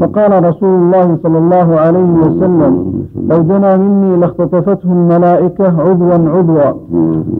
[0.00, 6.72] فقال رسول الله صلى الله عليه وسلم لو دنا مني لاختطفته الملائكة عضوا عضوا.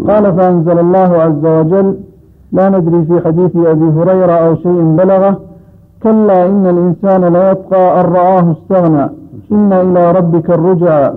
[0.08, 1.94] قال فأنزل الله عز وجل
[2.52, 5.36] لا ندري في حديث أبي هريرة أو شيء بلغه
[6.02, 9.10] كلا إن الإنسان ليبقى أن رآه استغنى.
[9.52, 11.12] إن إلى ربك الرجع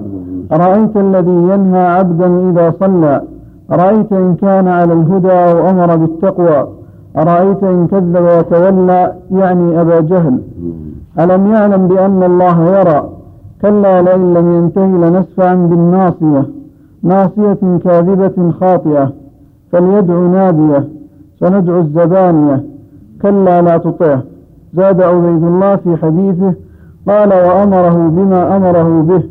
[0.52, 3.22] أرأيت الذي ينهى عبدا إذا صلى؟
[3.72, 6.68] أرأيت إن كان على الهدى أو أمر بالتقوى؟
[7.18, 10.40] أرأيت إن كذب وتولى؟ يعني أبا جهل.
[11.20, 13.10] ألم يعلم بأن الله يرى؟
[13.62, 16.46] كلا لئن لم ينته لنسفعا بالناصية.
[17.04, 19.12] ناصية كاذبة خاطئة.
[19.72, 20.88] فليدع نادية.
[21.40, 22.64] سندعو الزبانية.
[23.22, 24.22] كلا لا تطعه
[24.76, 26.54] زاد عبيد الله في حديثه
[27.08, 29.24] قال وأمره بما أمره به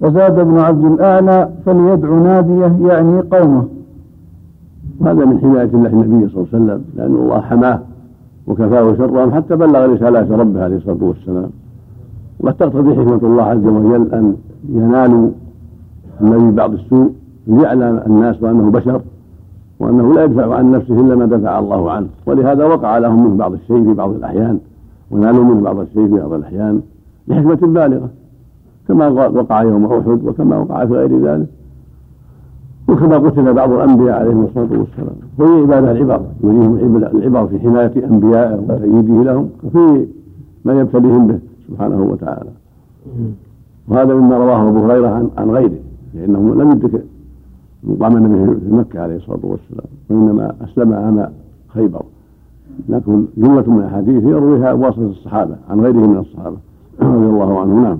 [0.00, 3.64] وزاد ابن عبد الأعلى فليدع ناديه يعني قومه.
[5.00, 7.80] وهذا من حماية الله النبي صلى الله عليه وسلم لأن الله حماه
[8.46, 11.50] وكفاه شرهم حتى بلغ رسالات ربه عليه الصلاة والسلام.
[12.40, 14.36] وقد تقتضي حكمة الله عز وجل أن
[14.68, 15.30] ينالوا
[16.20, 17.12] النبي بعض السوء
[17.46, 19.00] ليعلم الناس بأنه بشر
[19.80, 22.06] وأنه لا يدفع عن نفسه إلا ما دفع الله عنه.
[22.26, 24.58] ولهذا وقع لهم منه بعض الشيء في بعض الأحيان.
[25.10, 26.80] ونالوا منه بعض الشيء في بعض الأحيان
[27.28, 28.10] لحكمة بالغة
[28.88, 31.46] كما وقع يوم أحد وكما وقع في غير ذلك.
[32.88, 35.16] وكما قتل بعض الأنبياء عليهم الصلاة والسلام.
[35.38, 40.06] وهي عبادة العبر يريهم العبر في حماية أنبيائه وتأييده لهم وفي
[40.64, 42.50] ما يبتليهم به سبحانه وتعالى.
[43.88, 45.78] وهذا مما رواه أبو هريرة عن, عن غيره
[46.14, 47.04] لأنه لم يدرك
[47.84, 51.28] مقام النبي في مكة عليه الصلاة والسلام وإنما أسلم عام
[51.68, 52.02] خيبر.
[52.88, 56.56] لكن جملة من الأحاديث يرويها بواسطة الصحابة عن غيره من الصحابة.
[57.02, 57.98] رضي الله عنه نعم.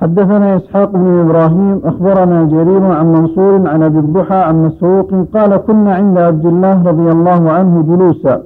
[0.00, 5.94] حدثنا إسحاق بن إبراهيم أخبرنا جرير عن منصور عن أبي الضحى عن مسروق قال كنا
[5.94, 8.42] عند عبد الله رضي الله عنه جلوسا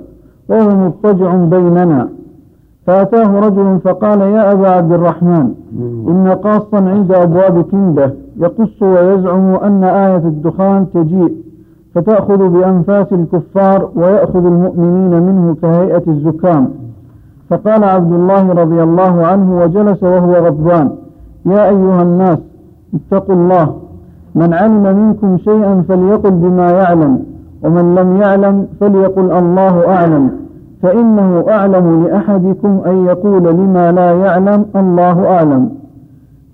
[0.48, 2.08] وهو مضطجع بيننا.
[2.86, 5.54] فأتاه رجل فقال يا أبا عبد الرحمن
[6.08, 11.51] إن قاصا عند أبواب كندة يقص ويزعم أن آية الدخان تجيء.
[11.94, 16.68] فتأخذ بأنفاس الكفار ويأخذ المؤمنين منه كهيئة الزكام.
[17.50, 20.90] فقال عبد الله رضي الله عنه وجلس وهو غضبان
[21.46, 22.38] يا أيها الناس
[22.94, 23.74] اتقوا الله.
[24.34, 27.22] من علم منكم شيئا فليقل بما يعلم
[27.62, 30.30] ومن لم يعلم فليقل الله أعلم.
[30.82, 35.70] فإنه أعلم لأحدكم أن يقول لما لا يعلم الله أعلم.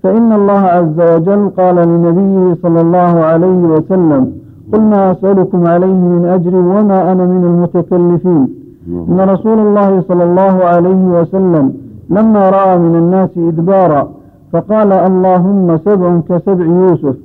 [0.03, 4.38] فإن الله عز وجل قال لنبيه صلى الله عليه وسلم
[4.73, 8.47] قل ما أسألكم عليه من أجر وما أنا من المتكلفين.
[8.87, 11.73] إن رسول الله صلى الله عليه وسلم
[12.09, 14.07] لما رأى من الناس إدبارا
[14.51, 17.15] فقال اللهم سبع كسبع يوسف.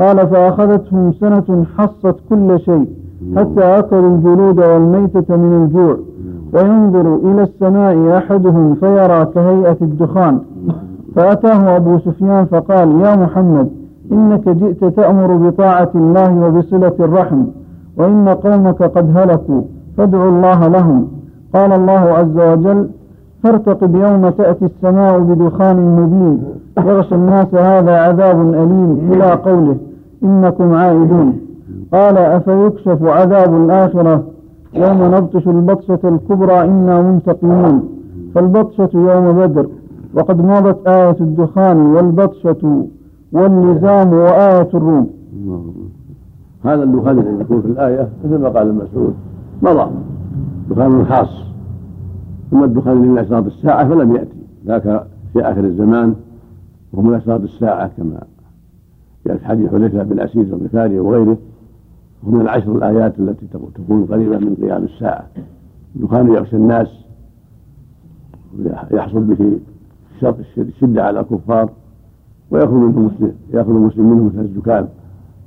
[0.00, 2.88] قال فأخذتهم سنة حصت كل شيء
[3.36, 5.96] حتى أكلوا الجلود والميتة من الجوع.
[6.54, 10.38] وينظر إلى السماء أحدهم فيرى كهيئة الدخان.
[11.14, 13.68] فأتاه أبو سفيان فقال يا محمد
[14.12, 17.44] إنك جئت تأمر بطاعة الله وبصلة الرحم
[17.96, 19.62] وإن قومك قد هلكوا
[19.96, 21.08] فادعوا الله لهم.
[21.54, 22.88] قال الله عز وجل
[23.42, 26.42] فارتقب يوم تأتي السماء بدخان مبين
[26.78, 29.76] يغشى الناس هذا عذاب أليم إلى قوله
[30.22, 31.38] إنكم عائدون.
[31.92, 34.22] قال أفيكشف عذاب الآخرة؟
[34.74, 37.82] يوم نبطش البطشة الكبرى إنا منتقمون.
[38.34, 39.66] فالبطشة يوم بدر
[40.14, 42.84] وقد مضت آية الدخان والبطشة
[43.34, 45.10] والنزام وآية الروم.
[46.64, 49.14] هذا الدخان الذي يكون في الآية مثل ما قال المسعود
[49.62, 49.90] مضى
[50.70, 51.44] دخان خاص.
[52.50, 54.38] ثم الدخان من أشراط الساعة فلم يأتي.
[54.66, 56.14] ذاك في آخر الزمان
[56.92, 58.20] وهو من أشراط الساعة كما
[59.26, 61.36] جاء في حديث حذيفة بن أسيد الغفاري وغيره.
[62.26, 65.26] ومن العشر الآيات التي تكون قريبة من قيام الساعة.
[65.94, 67.04] دخان يغشى الناس
[68.90, 69.58] يحصل به
[70.58, 71.70] الشدة على الكفار.
[72.54, 74.88] ويأخذ منه مسلم يأخذ المسلم منه مثل الزكام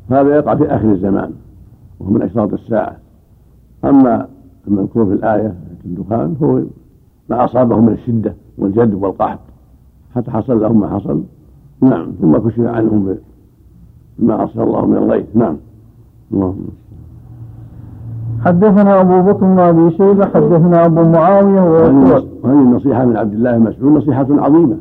[0.09, 1.31] هذا يقع في آخر الزمان
[1.99, 2.95] وهو من أشراط الساعة.
[3.85, 4.27] أما
[4.67, 5.53] المذكور في الآية
[5.85, 6.61] الدخان هو
[7.29, 9.39] ما أصابهم من الشدة والجد والقحط.
[10.15, 11.23] حتى حصل لهم ما حصل.
[11.81, 13.15] نعم ثم كشف عنهم
[14.19, 15.25] بما أرسل الله من الغيث.
[15.35, 15.57] نعم.
[16.33, 16.65] اللهم
[18.45, 23.91] حدثنا أبو بكر بن أبي شيبة حدثنا أبو معاوية وهذه النصيحة من عبد الله مسعود
[23.91, 24.77] نصيحة عظيمة.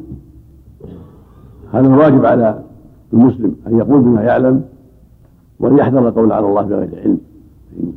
[1.73, 2.63] هذا الواجب على
[3.13, 4.65] المسلم أن يقول بما يعلم
[5.61, 7.19] وأن يحذر القول على الله بغير علم.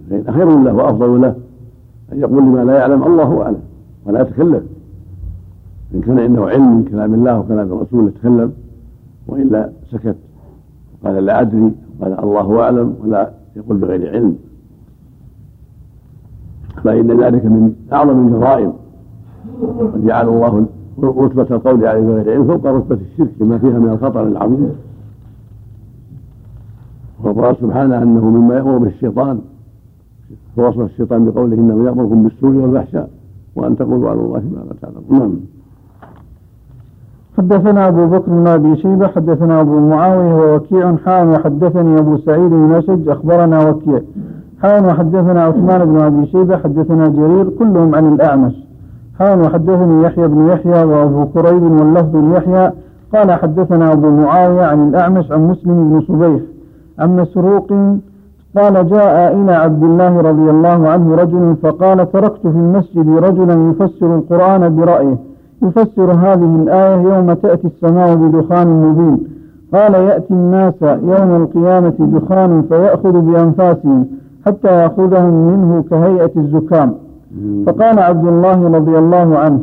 [0.10, 1.36] فإن خير له وأفضل له
[2.14, 3.60] أن يقول لما لا يعلم الله أعلم
[4.06, 4.64] ولا يتكلم.
[5.96, 8.54] إن كان عنده علم من كلام الله وكلام الرسول يتكلم
[9.28, 10.16] وإلا سكت.
[11.04, 14.36] وقال لا أدري قال الله أعلم ولا يقول بغير علم.
[16.84, 18.74] فإن ذلك من أعظم الجرائم.
[19.62, 20.66] وجعل الله
[21.04, 24.70] رتبة القول عليه بغير علم فوق رتبة الشرك لما فيها من الخطر العظيم.
[27.24, 29.40] وقال سبحانه أنه مما يأمر بالشيطان
[30.56, 33.10] فوصف الشيطان بقوله إنه يأمركم بالسوء والفحشاء
[33.56, 35.20] وأن تقولوا على الله ما لا تعلمون.
[35.20, 35.40] نعم.
[37.38, 42.74] حدثنا أبو بكر بن أبي شيبة حدثنا أبو معاوية ووكيع حان وحدثني أبو سعيد بن
[42.74, 44.02] أشج أخبرنا وكيع.
[44.62, 48.69] حان وحدثنا عثمان بن أبي شيبة حدثنا جرير كلهم عن الأعمش.
[49.20, 52.72] حان وحدثني يحيى بن يحيى وأبو كريب واللفظ ليحيى
[53.14, 56.42] قال حدثنا أبو معاوية عن الأعمش عن مسلم بن صبيح
[57.00, 57.68] عن مسروق
[58.58, 64.16] قال جاء إلى عبد الله رضي الله عنه رجل فقال تركت في المسجد رجلا يفسر
[64.16, 65.18] القرآن برأيه.
[65.64, 69.18] يفسر هذه الآية يوم تأتي السماء بدخان مبين.
[69.74, 74.06] قال يأتي الناس يوم القيامة دخان فيأخذ بأنفاسهم
[74.46, 76.94] حتى يأخذهم منه كهيئة الزكام.
[77.66, 79.60] فقال عبد الله رضي الله عنه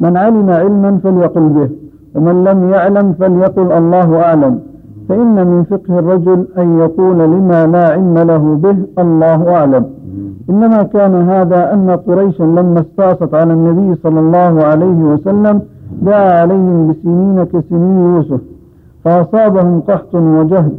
[0.00, 1.68] من علم علما فليقل به
[2.14, 4.60] ومن لم يعلم فليقل الله أعلم.
[5.08, 9.84] فإن من فقه الرجل أن يقول لما لا علم له به الله أعلم.
[10.50, 15.60] إنما كان هذا أن قريشا لما استعصت على النبي صلى الله عليه وسلم
[16.02, 18.40] دعا عليهم بسنين كسنين يوسف
[19.04, 20.78] فأصابهم قحط وجهد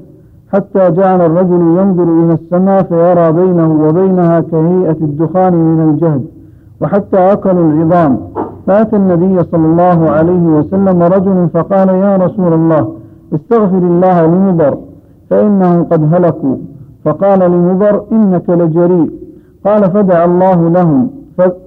[0.53, 6.25] حتى جعل الرجل ينظر إلى السماء فيرى بينه وبينها كهيئة الدخان من الجهد
[6.81, 8.19] وحتى أكلوا العظام.
[8.67, 12.93] فأتى النبي صلى الله عليه وسلم رجل فقال يا رسول الله
[13.35, 14.77] استغفر الله لمضر
[15.29, 16.55] فإنهم قد هلكوا.
[17.05, 19.11] فقال لمضر إنك لجريء.
[19.65, 21.09] قال فدع الله لهم.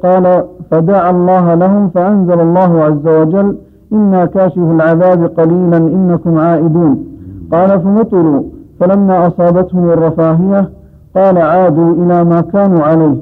[0.02, 3.56] قال فدعا الله لهم فأنزل الله عز وجل
[3.92, 7.04] إنا كاشف العذاب قليلا إنكم عائدون
[7.52, 8.42] قال فمطروا.
[8.80, 10.70] فلما أصابتهم الرفاهية
[11.16, 13.16] قال عادوا إلى ما كانوا عليه.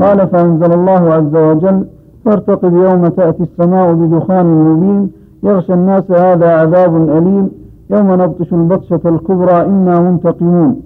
[0.00, 1.86] قال فأنزل الله عز وجل
[2.24, 5.10] فارتقب يوم تأتي السماء بدخان مبين
[5.42, 7.50] يغشى الناس هذا عذاب أليم
[7.90, 10.80] يوم نبطش البطشة الكبرى إنا منتقمون.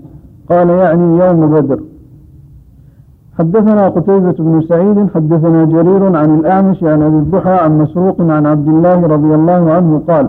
[0.50, 1.80] قال يعني يوم بدر.
[3.38, 8.68] حدثنا قتيبة بن سعيد حدثنا جرير عن الأعمش عن أبي الضحى عن مسروق عن عبد
[8.68, 10.28] الله رضي الله عنه قال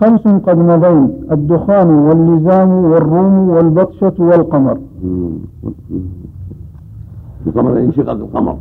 [0.00, 4.78] خمس قد مضين الدخان واللزام والروم والبطشة والقمر.
[7.46, 8.56] القمر انشقاق القمر.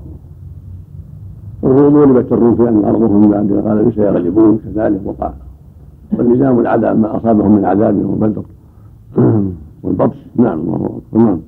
[1.64, 5.32] الروم غلبت الروم في أن ارضهم بعد قال سيغلبون كذلك وقع.
[6.18, 8.44] واللزام العذاب ما أصابهم من عذاب يوم بدر.
[9.84, 11.40] والبطش نعم الله اكبر نعم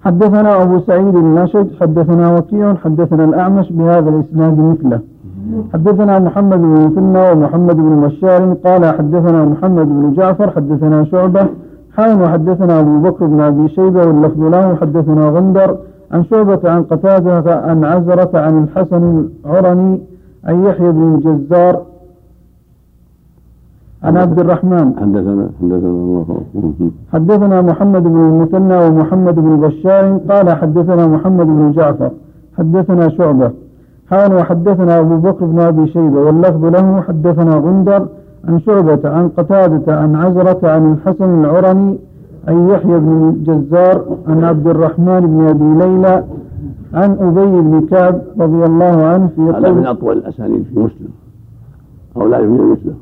[0.00, 5.00] حدثنا أبو سعيد النشج حدثنا وكيع حدثنا الأعمش بهذا الإسناد مثله.
[5.72, 11.46] حدثنا محمد بن مثنى ومحمد بن بشار قال حدثنا محمد بن جعفر حدثنا شعبة
[11.96, 15.76] حاول وحدثنا أبو بكر بن أبي شيبة واللفظ له حدثنا غندر
[16.12, 20.00] عن شعبة عن قتادة عن عزرة عن الحسن العرني
[20.44, 21.82] عن يحيى بن الجزار
[24.02, 24.92] عن عبد الرحمن.
[25.00, 26.26] حدثنا حدثنا الله
[27.12, 32.10] حدثنا محمد بن المثنى ومحمد بن بشار قال حدثنا محمد بن جعفر
[32.58, 33.50] حدثنا شعبة.
[34.10, 38.08] حال وحدثنا أبو بكر بن أبي شيبة واللفظ له حدثنا غندر
[38.48, 41.98] عن شعبة عن قتادة عن عزرة عن الحسن العرني
[42.48, 46.24] عن يحيى بن الجزار عن عبد الرحمن بن أبي ليلى
[46.94, 51.08] عن أبي بن كعب رضي الله عنه في هذا من أطول الأسانيد في مسلم.
[52.16, 52.94] أو لا يوجد مثله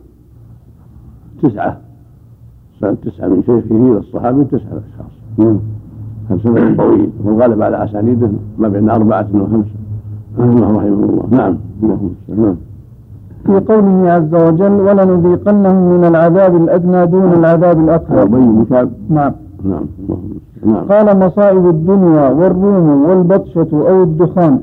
[1.42, 1.76] تسعة.
[2.80, 5.48] سنة تسعة من شيخه للصحابي تسعة أشخاص.
[6.30, 9.73] هذا سنة طويل والغالب على أسانيده ما بين أربعة وخمسة.
[10.38, 11.26] الله رحمه الله.
[11.30, 11.56] نعم.
[11.82, 12.56] اللهم نعم
[13.46, 18.28] في قوله عز وجل ولنذيقنهم من العذاب الأدنى دون العذاب الأكبر
[19.10, 19.32] نعم.
[19.64, 19.84] نعم.
[20.66, 20.84] نعم.
[20.84, 24.58] قال مصائب الدنيا والروم والبطشة أو الدخان.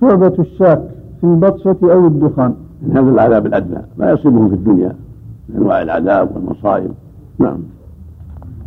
[0.00, 0.82] شعبة الشاك
[1.20, 2.54] في البطشة أو الدخان.
[2.92, 4.92] هذا العذاب الأدنى ما يصيبهم في الدنيا
[5.48, 6.90] من أنواع العذاب والمصائب.
[7.38, 7.58] نعم.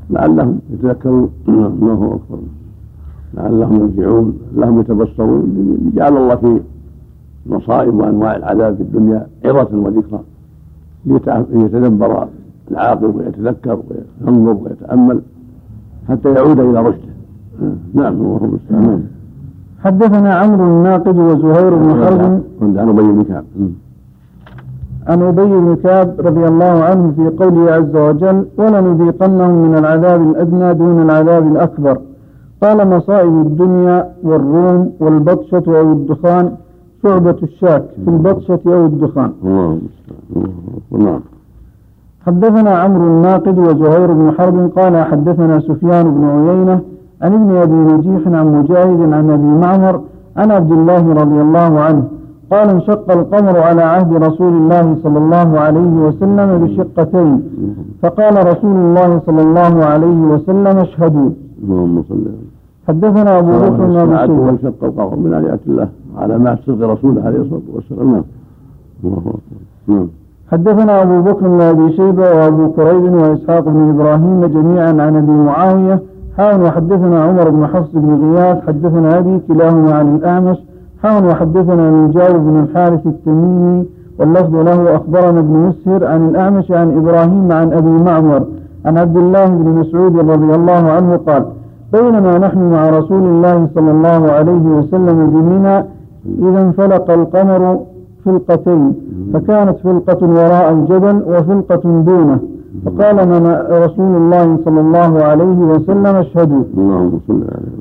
[0.09, 1.29] لعلهم يتذكرون.
[1.47, 2.39] الله أكبر.
[3.33, 5.43] لعلهم يرجعون لعلهم يتبصرون.
[5.95, 6.61] جعل الله في
[7.45, 10.19] المصائب وأنواع العذاب في الدنيا عظة وذكرى.
[11.53, 12.27] ليتدبر
[12.71, 13.79] العاقل ويتذكر
[14.25, 15.21] وينظر ويتأمل
[16.09, 17.13] حتى يعود إلى رشده.
[17.93, 19.03] نعم الله المستعان
[19.83, 22.41] حدثنا عمرو الناقد وزهير بن حرب.
[22.61, 23.43] عن أبي بن كعب.
[25.07, 30.73] عن أبي بن كعب رضي الله عنه في قوله عز وجل ولنذيقنهم من العذاب الأدنى
[30.73, 31.97] دون العذاب الأكبر.
[32.63, 36.51] قال مصائب الدنيا والروم والبطشة أو الدخان
[37.03, 39.31] شعبة الشاك في البطشة أو الدخان.
[39.43, 39.79] الله
[40.91, 41.19] نعم.
[42.25, 46.81] حدثنا عمرو الناقد وزهير بن حرب قال حدثنا سفيان بن عيينة
[47.21, 50.01] عن ابن أبي نجيح عن مجاهد عن أبي معمر
[50.37, 52.03] عن عبد الله رضي الله عنه
[52.51, 57.43] قال انشق القمر على عهد رسول الله صلى الله عليه وسلم بشقتين
[58.03, 61.29] فقال رسول الله صلى الله عليه وسلم اشهدوا.
[61.63, 62.51] اللهم صل على
[62.87, 64.39] حدثنا أبو بكر بن الساعة شيبة.
[64.39, 65.87] وانشق القمر من آيات الله
[66.17, 68.11] على ما صدق رسوله عليه الصلاة والسلام.
[68.11, 68.23] نعم.
[69.03, 69.61] الله أكبر.
[69.87, 70.07] نعم.
[70.51, 75.99] حدثنا أبو بكر بن أبي شيبة وأبو كريب وإسحاق بن إبراهيم جميعا عن أبي معاوية.
[76.37, 78.67] حاول وحدثنا عمر بن حفص بن غياث.
[78.67, 80.57] حدثنا أبي كلاهما عن الأعمش.
[81.03, 83.85] حاول وحدثنا من جابر بن الحارث التميمي.
[84.19, 88.43] واللفظ له أخبرنا ابن مسهر عن الأعمش عن إبراهيم عن أبي معمر.
[88.85, 91.45] عن عبد الله بن مسعود رضي الله عنه قال
[91.93, 95.77] بينما نحن مع رسول الله صلى الله عليه وسلم بمنى
[96.49, 97.79] إذا انفلق القمر
[98.25, 98.93] فلقتين
[99.33, 102.39] فكانت فلقة وراء الجبل وفلقة دونه.
[102.85, 106.63] فقال من رسول الله صلى الله عليه وسلم اشهدوا.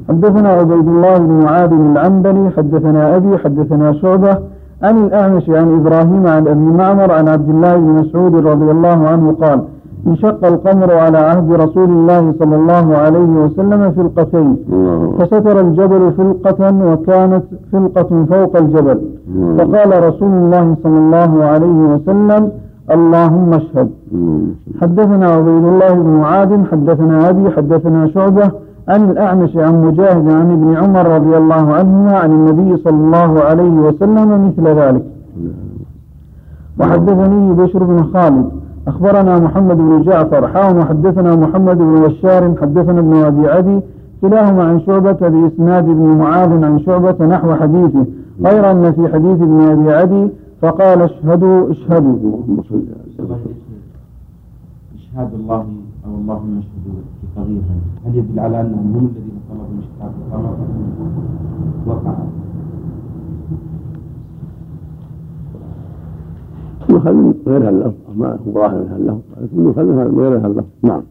[0.08, 4.38] حدثنا عبيد الله بن معاذ العنبري حدثنا أبي حدثنا شعبة
[4.82, 9.32] عن الأعمش عن إبراهيم عن أبي معمر عن عبد الله بن مسعود رضي الله عنه
[9.32, 9.60] قال
[10.06, 14.56] انشق القمر على عهد رسول الله صلى الله عليه وسلم فلقتين.
[15.18, 18.98] فستر الجبل فلقة وكانت فلقة فوق الجبل.
[19.58, 22.50] فقال رسول الله صلى الله عليه وسلم
[22.90, 23.88] اللهم اشهد.
[24.80, 28.50] حدثنا عبيد الله بن معاذ حدثنا أبي حدثنا شعبة
[28.88, 33.76] عن الأعمش عن مجاهد عن ابن عمر رضي الله عنهما عن النبي صلى الله عليه
[33.86, 35.04] وسلم مثل ذلك.
[36.80, 38.50] وحدثني بشر بن خالد
[38.86, 43.80] أخبرنا محمد بن جعفر حاون وحدثنا محمد بن بشار حدثنا ابن أبي عدي
[44.20, 48.06] كلاهما عن شعبة بإسناد ابن معاذ عن شعبة نحو حديثه
[48.44, 50.28] غير أن في حديث ابن أبي عدي
[50.62, 52.16] فقال اشهدوا اشهدوا.
[52.18, 52.60] اللهم
[54.94, 55.66] إشهاد الله
[56.06, 57.00] أو اللهم اشهدوا
[57.36, 57.60] في
[58.06, 60.56] هل يدل على أنهم هم الذين طلبوا انشقاق القمر
[61.86, 62.14] وقع
[66.90, 71.02] يؤخذ من غير هاللفظ ما هو ظاهر من هاللفظ لكن يؤخذ من غير هاللفظ نعم.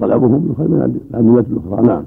[0.00, 1.86] طلبهم يؤخذ من الأدلة الأخرى.
[1.86, 2.02] نعم.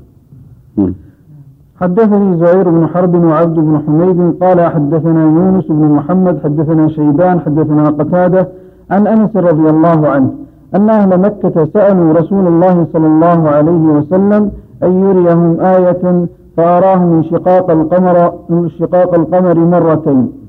[1.81, 7.89] حدثني زهير بن حرب وعبد بن حميد قال حدثنا يونس بن محمد حدثنا شيبان حدثنا
[7.89, 8.47] قتادة
[8.91, 10.31] عن أنس رضي الله عنه
[10.75, 14.51] أن أهل مكة سألوا رسول الله صلى الله عليه وسلم
[14.83, 16.27] أن يريهم آية
[16.57, 20.42] فأراهم انشقاق القمر انشقاق القمر مرتين.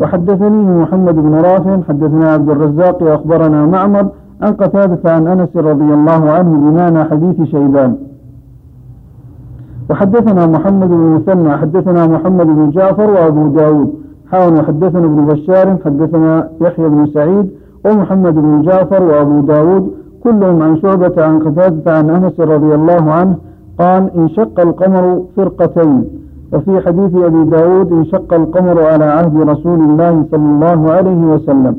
[0.00, 4.08] وحدثني محمد بن رافع حدثنا عبد الرزاق أخبرنا معمر
[4.42, 7.96] عن قتادة عن أنس رضي الله عنه بمعنى حديث شيبان.
[9.90, 13.94] وحدثنا محمد بن مثنى حدثنا محمد بن جعفر وأبو داود.
[14.30, 17.50] حاول وحدثنا ابن بشار حدثنا يحيى بن سعيد
[17.84, 19.92] ومحمد بن جعفر وأبو داود.
[20.24, 23.36] كلهم عن شعبة عن قتادة عن أنس رضي الله عنه
[23.78, 26.04] قال انشق القمر فرقتين
[26.52, 31.76] وفي حديث أبي داود انشق القمر على عهد رسول الله صلى الله عليه وسلم.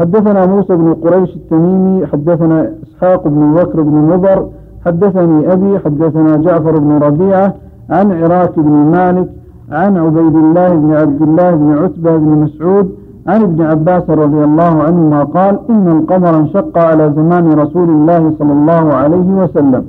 [0.00, 4.46] حدثنا موسى بن قريش التميمي حدثنا إسحاق بن بكر بن مضر
[4.86, 7.54] حدثني أبي حدثنا جعفر بن ربيعة
[7.90, 9.28] عن عراك بن مالك
[9.70, 12.90] عن عبيد الله بن عبد الله بن عتبة بن مسعود
[13.26, 18.52] عن ابن عباس رضي الله عنهما قال إن القمر انشق على زمان رسول الله صلى
[18.52, 19.84] الله عليه وسلم.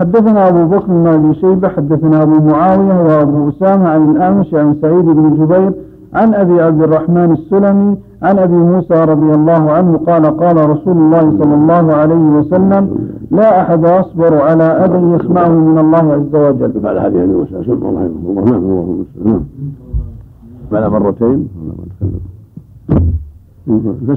[0.00, 5.04] حدثنا أبو بكر بن أبي شيبة حدثنا أبو معاوية وأبو أسامة عن الأعمش عن سعيد
[5.04, 5.72] بن جبير
[6.14, 11.20] عن أبي عبد الرحمن السلمي عن أبي موسى رضي الله عنه قال قال رسول الله
[11.38, 16.80] صلى الله عليه وسلم لا أحد أصبر على أذى يسمعه من الله عز وجل.
[16.82, 19.40] فعل هذه ابي موسى سلم الله يرحمه الله نعم
[20.70, 21.48] فعل مرتين.
[21.58, 22.20] ولا ما تكلم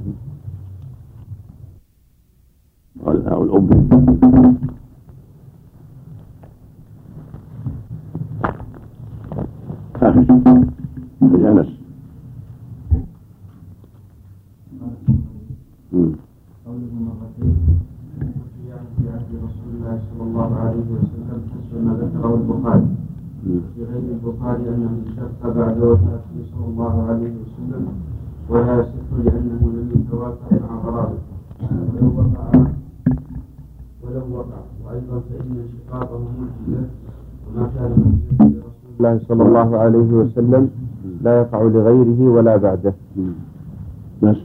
[21.51, 22.87] حسب ما ذكره البخاري
[23.45, 23.59] مم.
[23.75, 27.87] في غير البخاري انه انشق بعد وفاته صلى الله عليه وسلم
[28.49, 31.17] ولا يصح لأنه لم يتوافق مع غرابه
[31.61, 32.63] ولو وقع
[34.41, 36.87] وقع وأيضا فان انشقاقه معجزه
[37.47, 37.91] وما كان
[38.39, 40.69] لرسول الله صلى الله عليه وسلم
[41.21, 42.93] لا يقع لغيره ولا بعده.
[44.23, 44.37] بس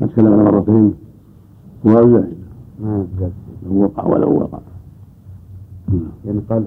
[0.00, 0.94] ما تكلم عن مرتين
[1.86, 2.38] هو زائد
[2.82, 3.06] ما.
[3.66, 4.58] لو وقع ولو وقع.
[6.24, 6.64] يعني قال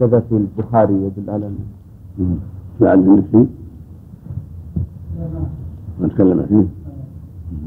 [0.00, 1.50] كذا في البخاري يدل على.
[2.78, 3.46] في النفسي
[6.00, 6.66] ما تكلم فيه.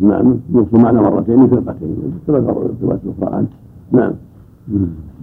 [0.08, 0.40] نعم.
[0.50, 1.96] يوصل معنى مرتين فرقتين
[2.28, 3.48] كما الروايات الاخرى عنه
[3.92, 4.12] نعم.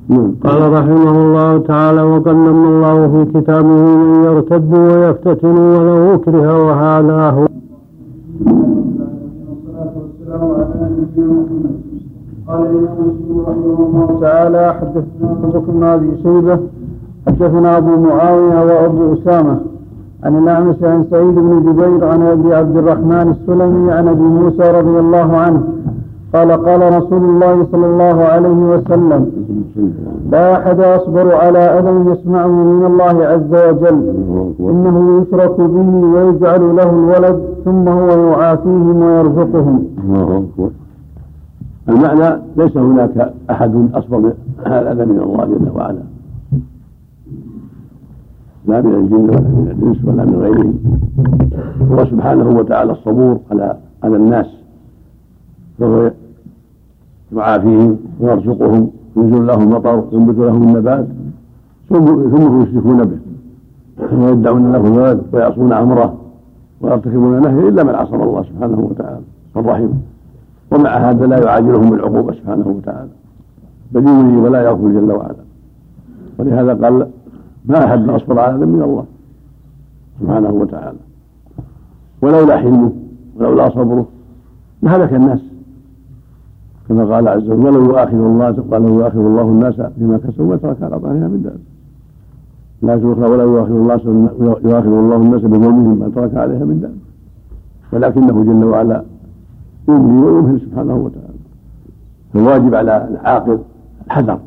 [0.09, 0.35] نعم.
[0.45, 7.31] قال رحمه الله تعالى وقد من الله في كتابه من يرتد ويفتتن ولو اكره وهذا
[7.31, 7.47] هو.
[12.49, 16.59] قال الإمام مسلم رحمه الله تعالى حدثنا بكر بن أبي شيبة
[17.27, 19.61] حدثنا أبو معاوية وأبو أسامة
[20.25, 24.99] عن الأعمش عن سعيد بن جبير عن أبي عبد الرحمن السلمي عن أبي موسى رضي
[24.99, 25.63] الله عنه
[26.35, 29.33] قال قال رسول الله صلى الله عليه وسلم
[30.31, 34.01] لا أحد أصبر على أذى يسمعه من الله عز وجل
[34.61, 39.85] إنه يشرك به ويجعل له الولد ثم هو يعافيهم ويرزقهم.
[41.89, 44.33] المعنى ليس هناك أحد أصبر من
[44.67, 46.03] الأذى من الله جل وعلا.
[48.67, 50.75] لا من الجن ولا من الإنس ولا من غيرهم
[51.93, 54.47] هو سبحانه وتعالى الصبور على على الناس.
[55.79, 56.11] فهو
[57.37, 61.07] يعافيهم ويرزقهم ينزل لهم المطر وينبت لهم النبات
[61.89, 63.19] ثم يشركون به.
[64.13, 66.17] ويدعون له الولد ويعصون أمره
[66.81, 69.21] ويرتكبون نهيه إلا من عصم الله سبحانه وتعالى
[69.57, 70.03] الرحيم.
[70.73, 73.11] ومع هذا لا يعاجلهم بالعقوبه سبحانه وتعالى.
[73.93, 75.45] بل يملي ولا يغفر جل وعلا.
[76.39, 77.07] ولهذا قال
[77.65, 79.05] ما أحد أصبر على من الله
[80.21, 80.99] سبحانه وتعالى.
[82.23, 82.93] ولولا حلمه
[83.37, 84.07] ولولا صبره
[84.83, 85.52] لهلك الناس؟
[86.93, 90.83] كما قال عز وجل ولو يؤاخذ الله قال يؤاخذ الله الناس بما كسبوا ما ترك
[90.83, 91.61] على ظهرها من ذلك
[92.83, 93.95] لا أخرى ولا يؤاخذ الله
[94.65, 97.03] يؤاخذ الله الناس بظلمهم ما ترك عليها من ذلك
[97.93, 99.03] ولكنه جل وعلا
[99.89, 101.39] يملي ويمهل سبحانه وتعالى.
[102.35, 103.59] فالواجب على العاقل
[104.07, 104.39] الحذر.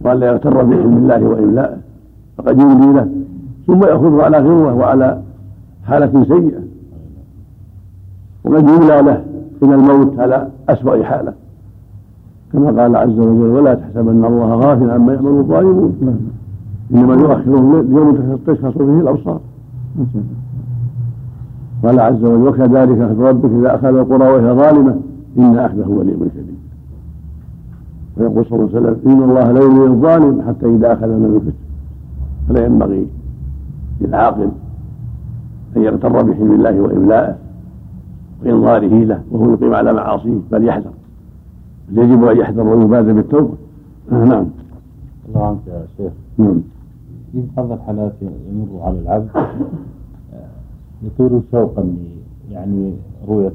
[0.00, 1.76] وألا يغتر بحلم الله وإملائه
[2.38, 3.08] فقد يملي له
[3.66, 5.20] ثم يأخذه على غرة وعلى
[5.84, 6.60] حالة سيئة.
[8.44, 9.24] وقد يملى له
[9.62, 11.32] من الموت على أسوأ حالة.
[12.52, 16.18] كما قال عز وجل ولا تحسبن الله غافلا عما يعمل الظالمون.
[16.94, 19.40] إنما يؤخرهم ليوم تشخص فيه الأبصار.
[21.84, 24.96] قال عز وجل وكذلك أخذ ربك إذا أخذ القرى وهي ظالمة
[25.38, 26.58] إن أخذه وليم شديد.
[28.16, 31.58] ويقول صلى الله عليه وسلم إن الله لا يملي الظالم حتى إذا أخذ من الفتن.
[32.48, 33.06] فلا ينبغي
[34.00, 34.48] للعاقل
[35.76, 37.34] أن يغتر بحلم الله واملائه
[38.44, 40.90] وإنظاره له وهو يقيم على معاصيه بل يحذر.
[41.92, 43.54] يجب أن يحذر ويبادر بالتوبة.
[44.10, 44.46] نعم.
[45.28, 46.12] الله عنك يا شيخ.
[46.38, 46.60] نعم.
[47.32, 49.28] في بعض الحالات يمر على العبد
[51.02, 51.94] يطول شوقا
[52.50, 52.94] يعني
[53.28, 53.52] رؤية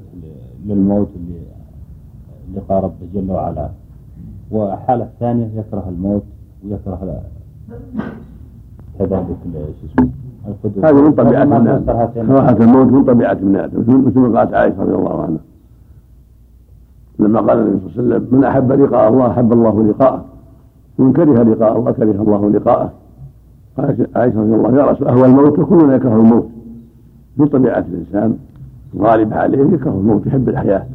[0.65, 1.09] للموت
[2.55, 3.69] لقاء ربه جل وعلا.
[4.51, 6.23] وحالة ثانية يكره الموت
[6.65, 7.21] ويكره
[8.99, 9.25] كذلك
[9.81, 10.09] شو اسمه
[10.83, 11.81] هذه من طبيعة الناس.
[12.15, 13.71] كراهة الموت من طبيعة الناس.
[13.73, 15.39] مثل ما قالت عائشة رضي الله عنها.
[17.19, 20.25] لما قال النبي صلى الله عليه وسلم من أحب لقاء الله أحب الله لقاءه.
[20.99, 22.91] ومن كره لقاء الله كره الله لقاءه.
[23.77, 26.49] قالت عائشة رضي الله عنها يا رسول أهوى الموت؟ كلنا يكره الموت.
[27.37, 28.37] من طبيعة الإنسان
[28.97, 30.85] غالب عليه يكره الموت يحب الحياة.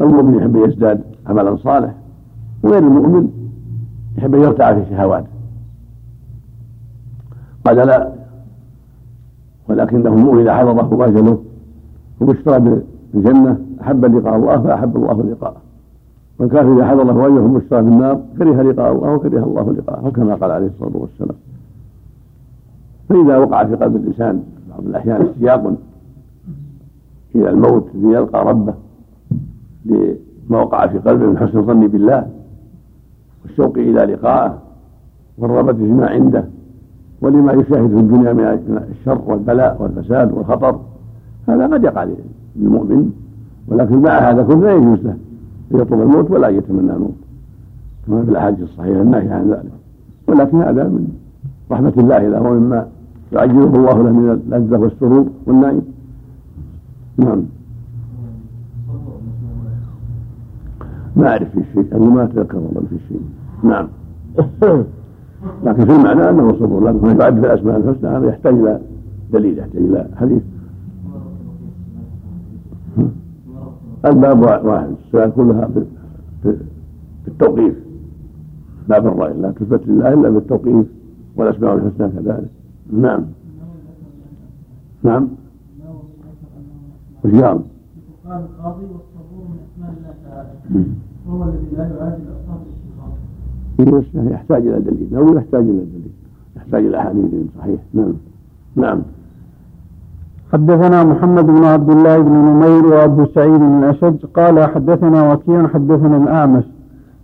[0.00, 1.94] المؤمن يحب يزداد عملا صالح
[2.62, 3.28] وغير المؤمن
[4.18, 5.26] يحب أن يرتع في شهواته
[7.64, 8.12] قال لا
[9.68, 11.38] ولكنه المؤمن إذا حضره أجله
[12.20, 12.80] وبشرى
[13.14, 15.60] بالجنة أحب لقاء الله فأحب الله لقاءه.
[16.38, 20.66] والكافر إذا حضره أجله بشرى بالنار كره لقاء الله وكره الله لقاءه كما قال عليه
[20.66, 21.36] الصلاة والسلام.
[23.08, 25.74] فإذا وقع في قلب الإنسان بعض الأحيان اشتياق
[27.34, 28.74] إلى الموت ليلقى ربه
[29.84, 32.26] لما وقع في قلبه من حسن الظن بالله
[33.42, 34.58] والشوق إلى لقائه
[35.38, 36.44] والرغبة فيما عنده
[37.20, 40.80] ولما يشاهد في الدنيا من الشر والبلاء والفساد والخطر
[41.48, 42.06] هذا قد يقع
[42.56, 43.10] للمؤمن
[43.68, 45.16] ولكن مع هذا كله لا يجوز له.
[45.70, 47.14] يطلب الموت ولا يتمنى الموت.
[48.06, 49.72] كما في الأحاديث الصحيحة النهي عن ذلك.
[50.28, 51.08] ولكن هذا من
[51.70, 52.86] رحمة الله له ومما
[53.32, 55.82] يعجله الله له من اللذة والسرور والنعيم.
[57.16, 57.42] نعم.
[61.16, 63.20] ما أعرف في شيء أنا ما أتذكر والله في شيء
[63.62, 63.88] نعم.
[65.64, 68.80] لكن في المعنى أنه صبر لكن يعد في الأسماء الحسنى هذا يحتاج إلى
[69.32, 70.42] دليل يحتاج إلى حديث.
[74.06, 75.70] الباب واحد السؤال كلها
[77.26, 77.74] بالتوقيف.
[78.88, 80.86] لا بالرأي لا تثبت لله إلا بالتوقيف
[81.36, 82.50] والأسماء الحسنى كذلك.
[82.92, 83.24] نعم.
[85.02, 85.28] نعم.
[87.24, 87.60] وش قال؟
[88.26, 90.84] القاضي والصبور من أسماء الله تعالى.
[91.28, 92.24] وهو الذي لا يعادل
[93.78, 96.12] اصحاب يحتاج إلى دليل أو يحتاج إلى دليل.
[96.56, 98.12] يحتاج إلى أحاديث صحيح نعم.
[98.76, 99.02] نعم.
[100.54, 106.16] حدثنا محمد بن عبد الله بن نمير وأبو سعيد بن الاشج قال حدثنا وكيع حدثنا
[106.16, 106.64] الأعمش.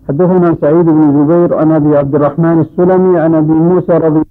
[0.08, 4.22] حدثنا سعيد بن جبير عن أبي عبد الرحمن السلمي عن أبي موسى رضي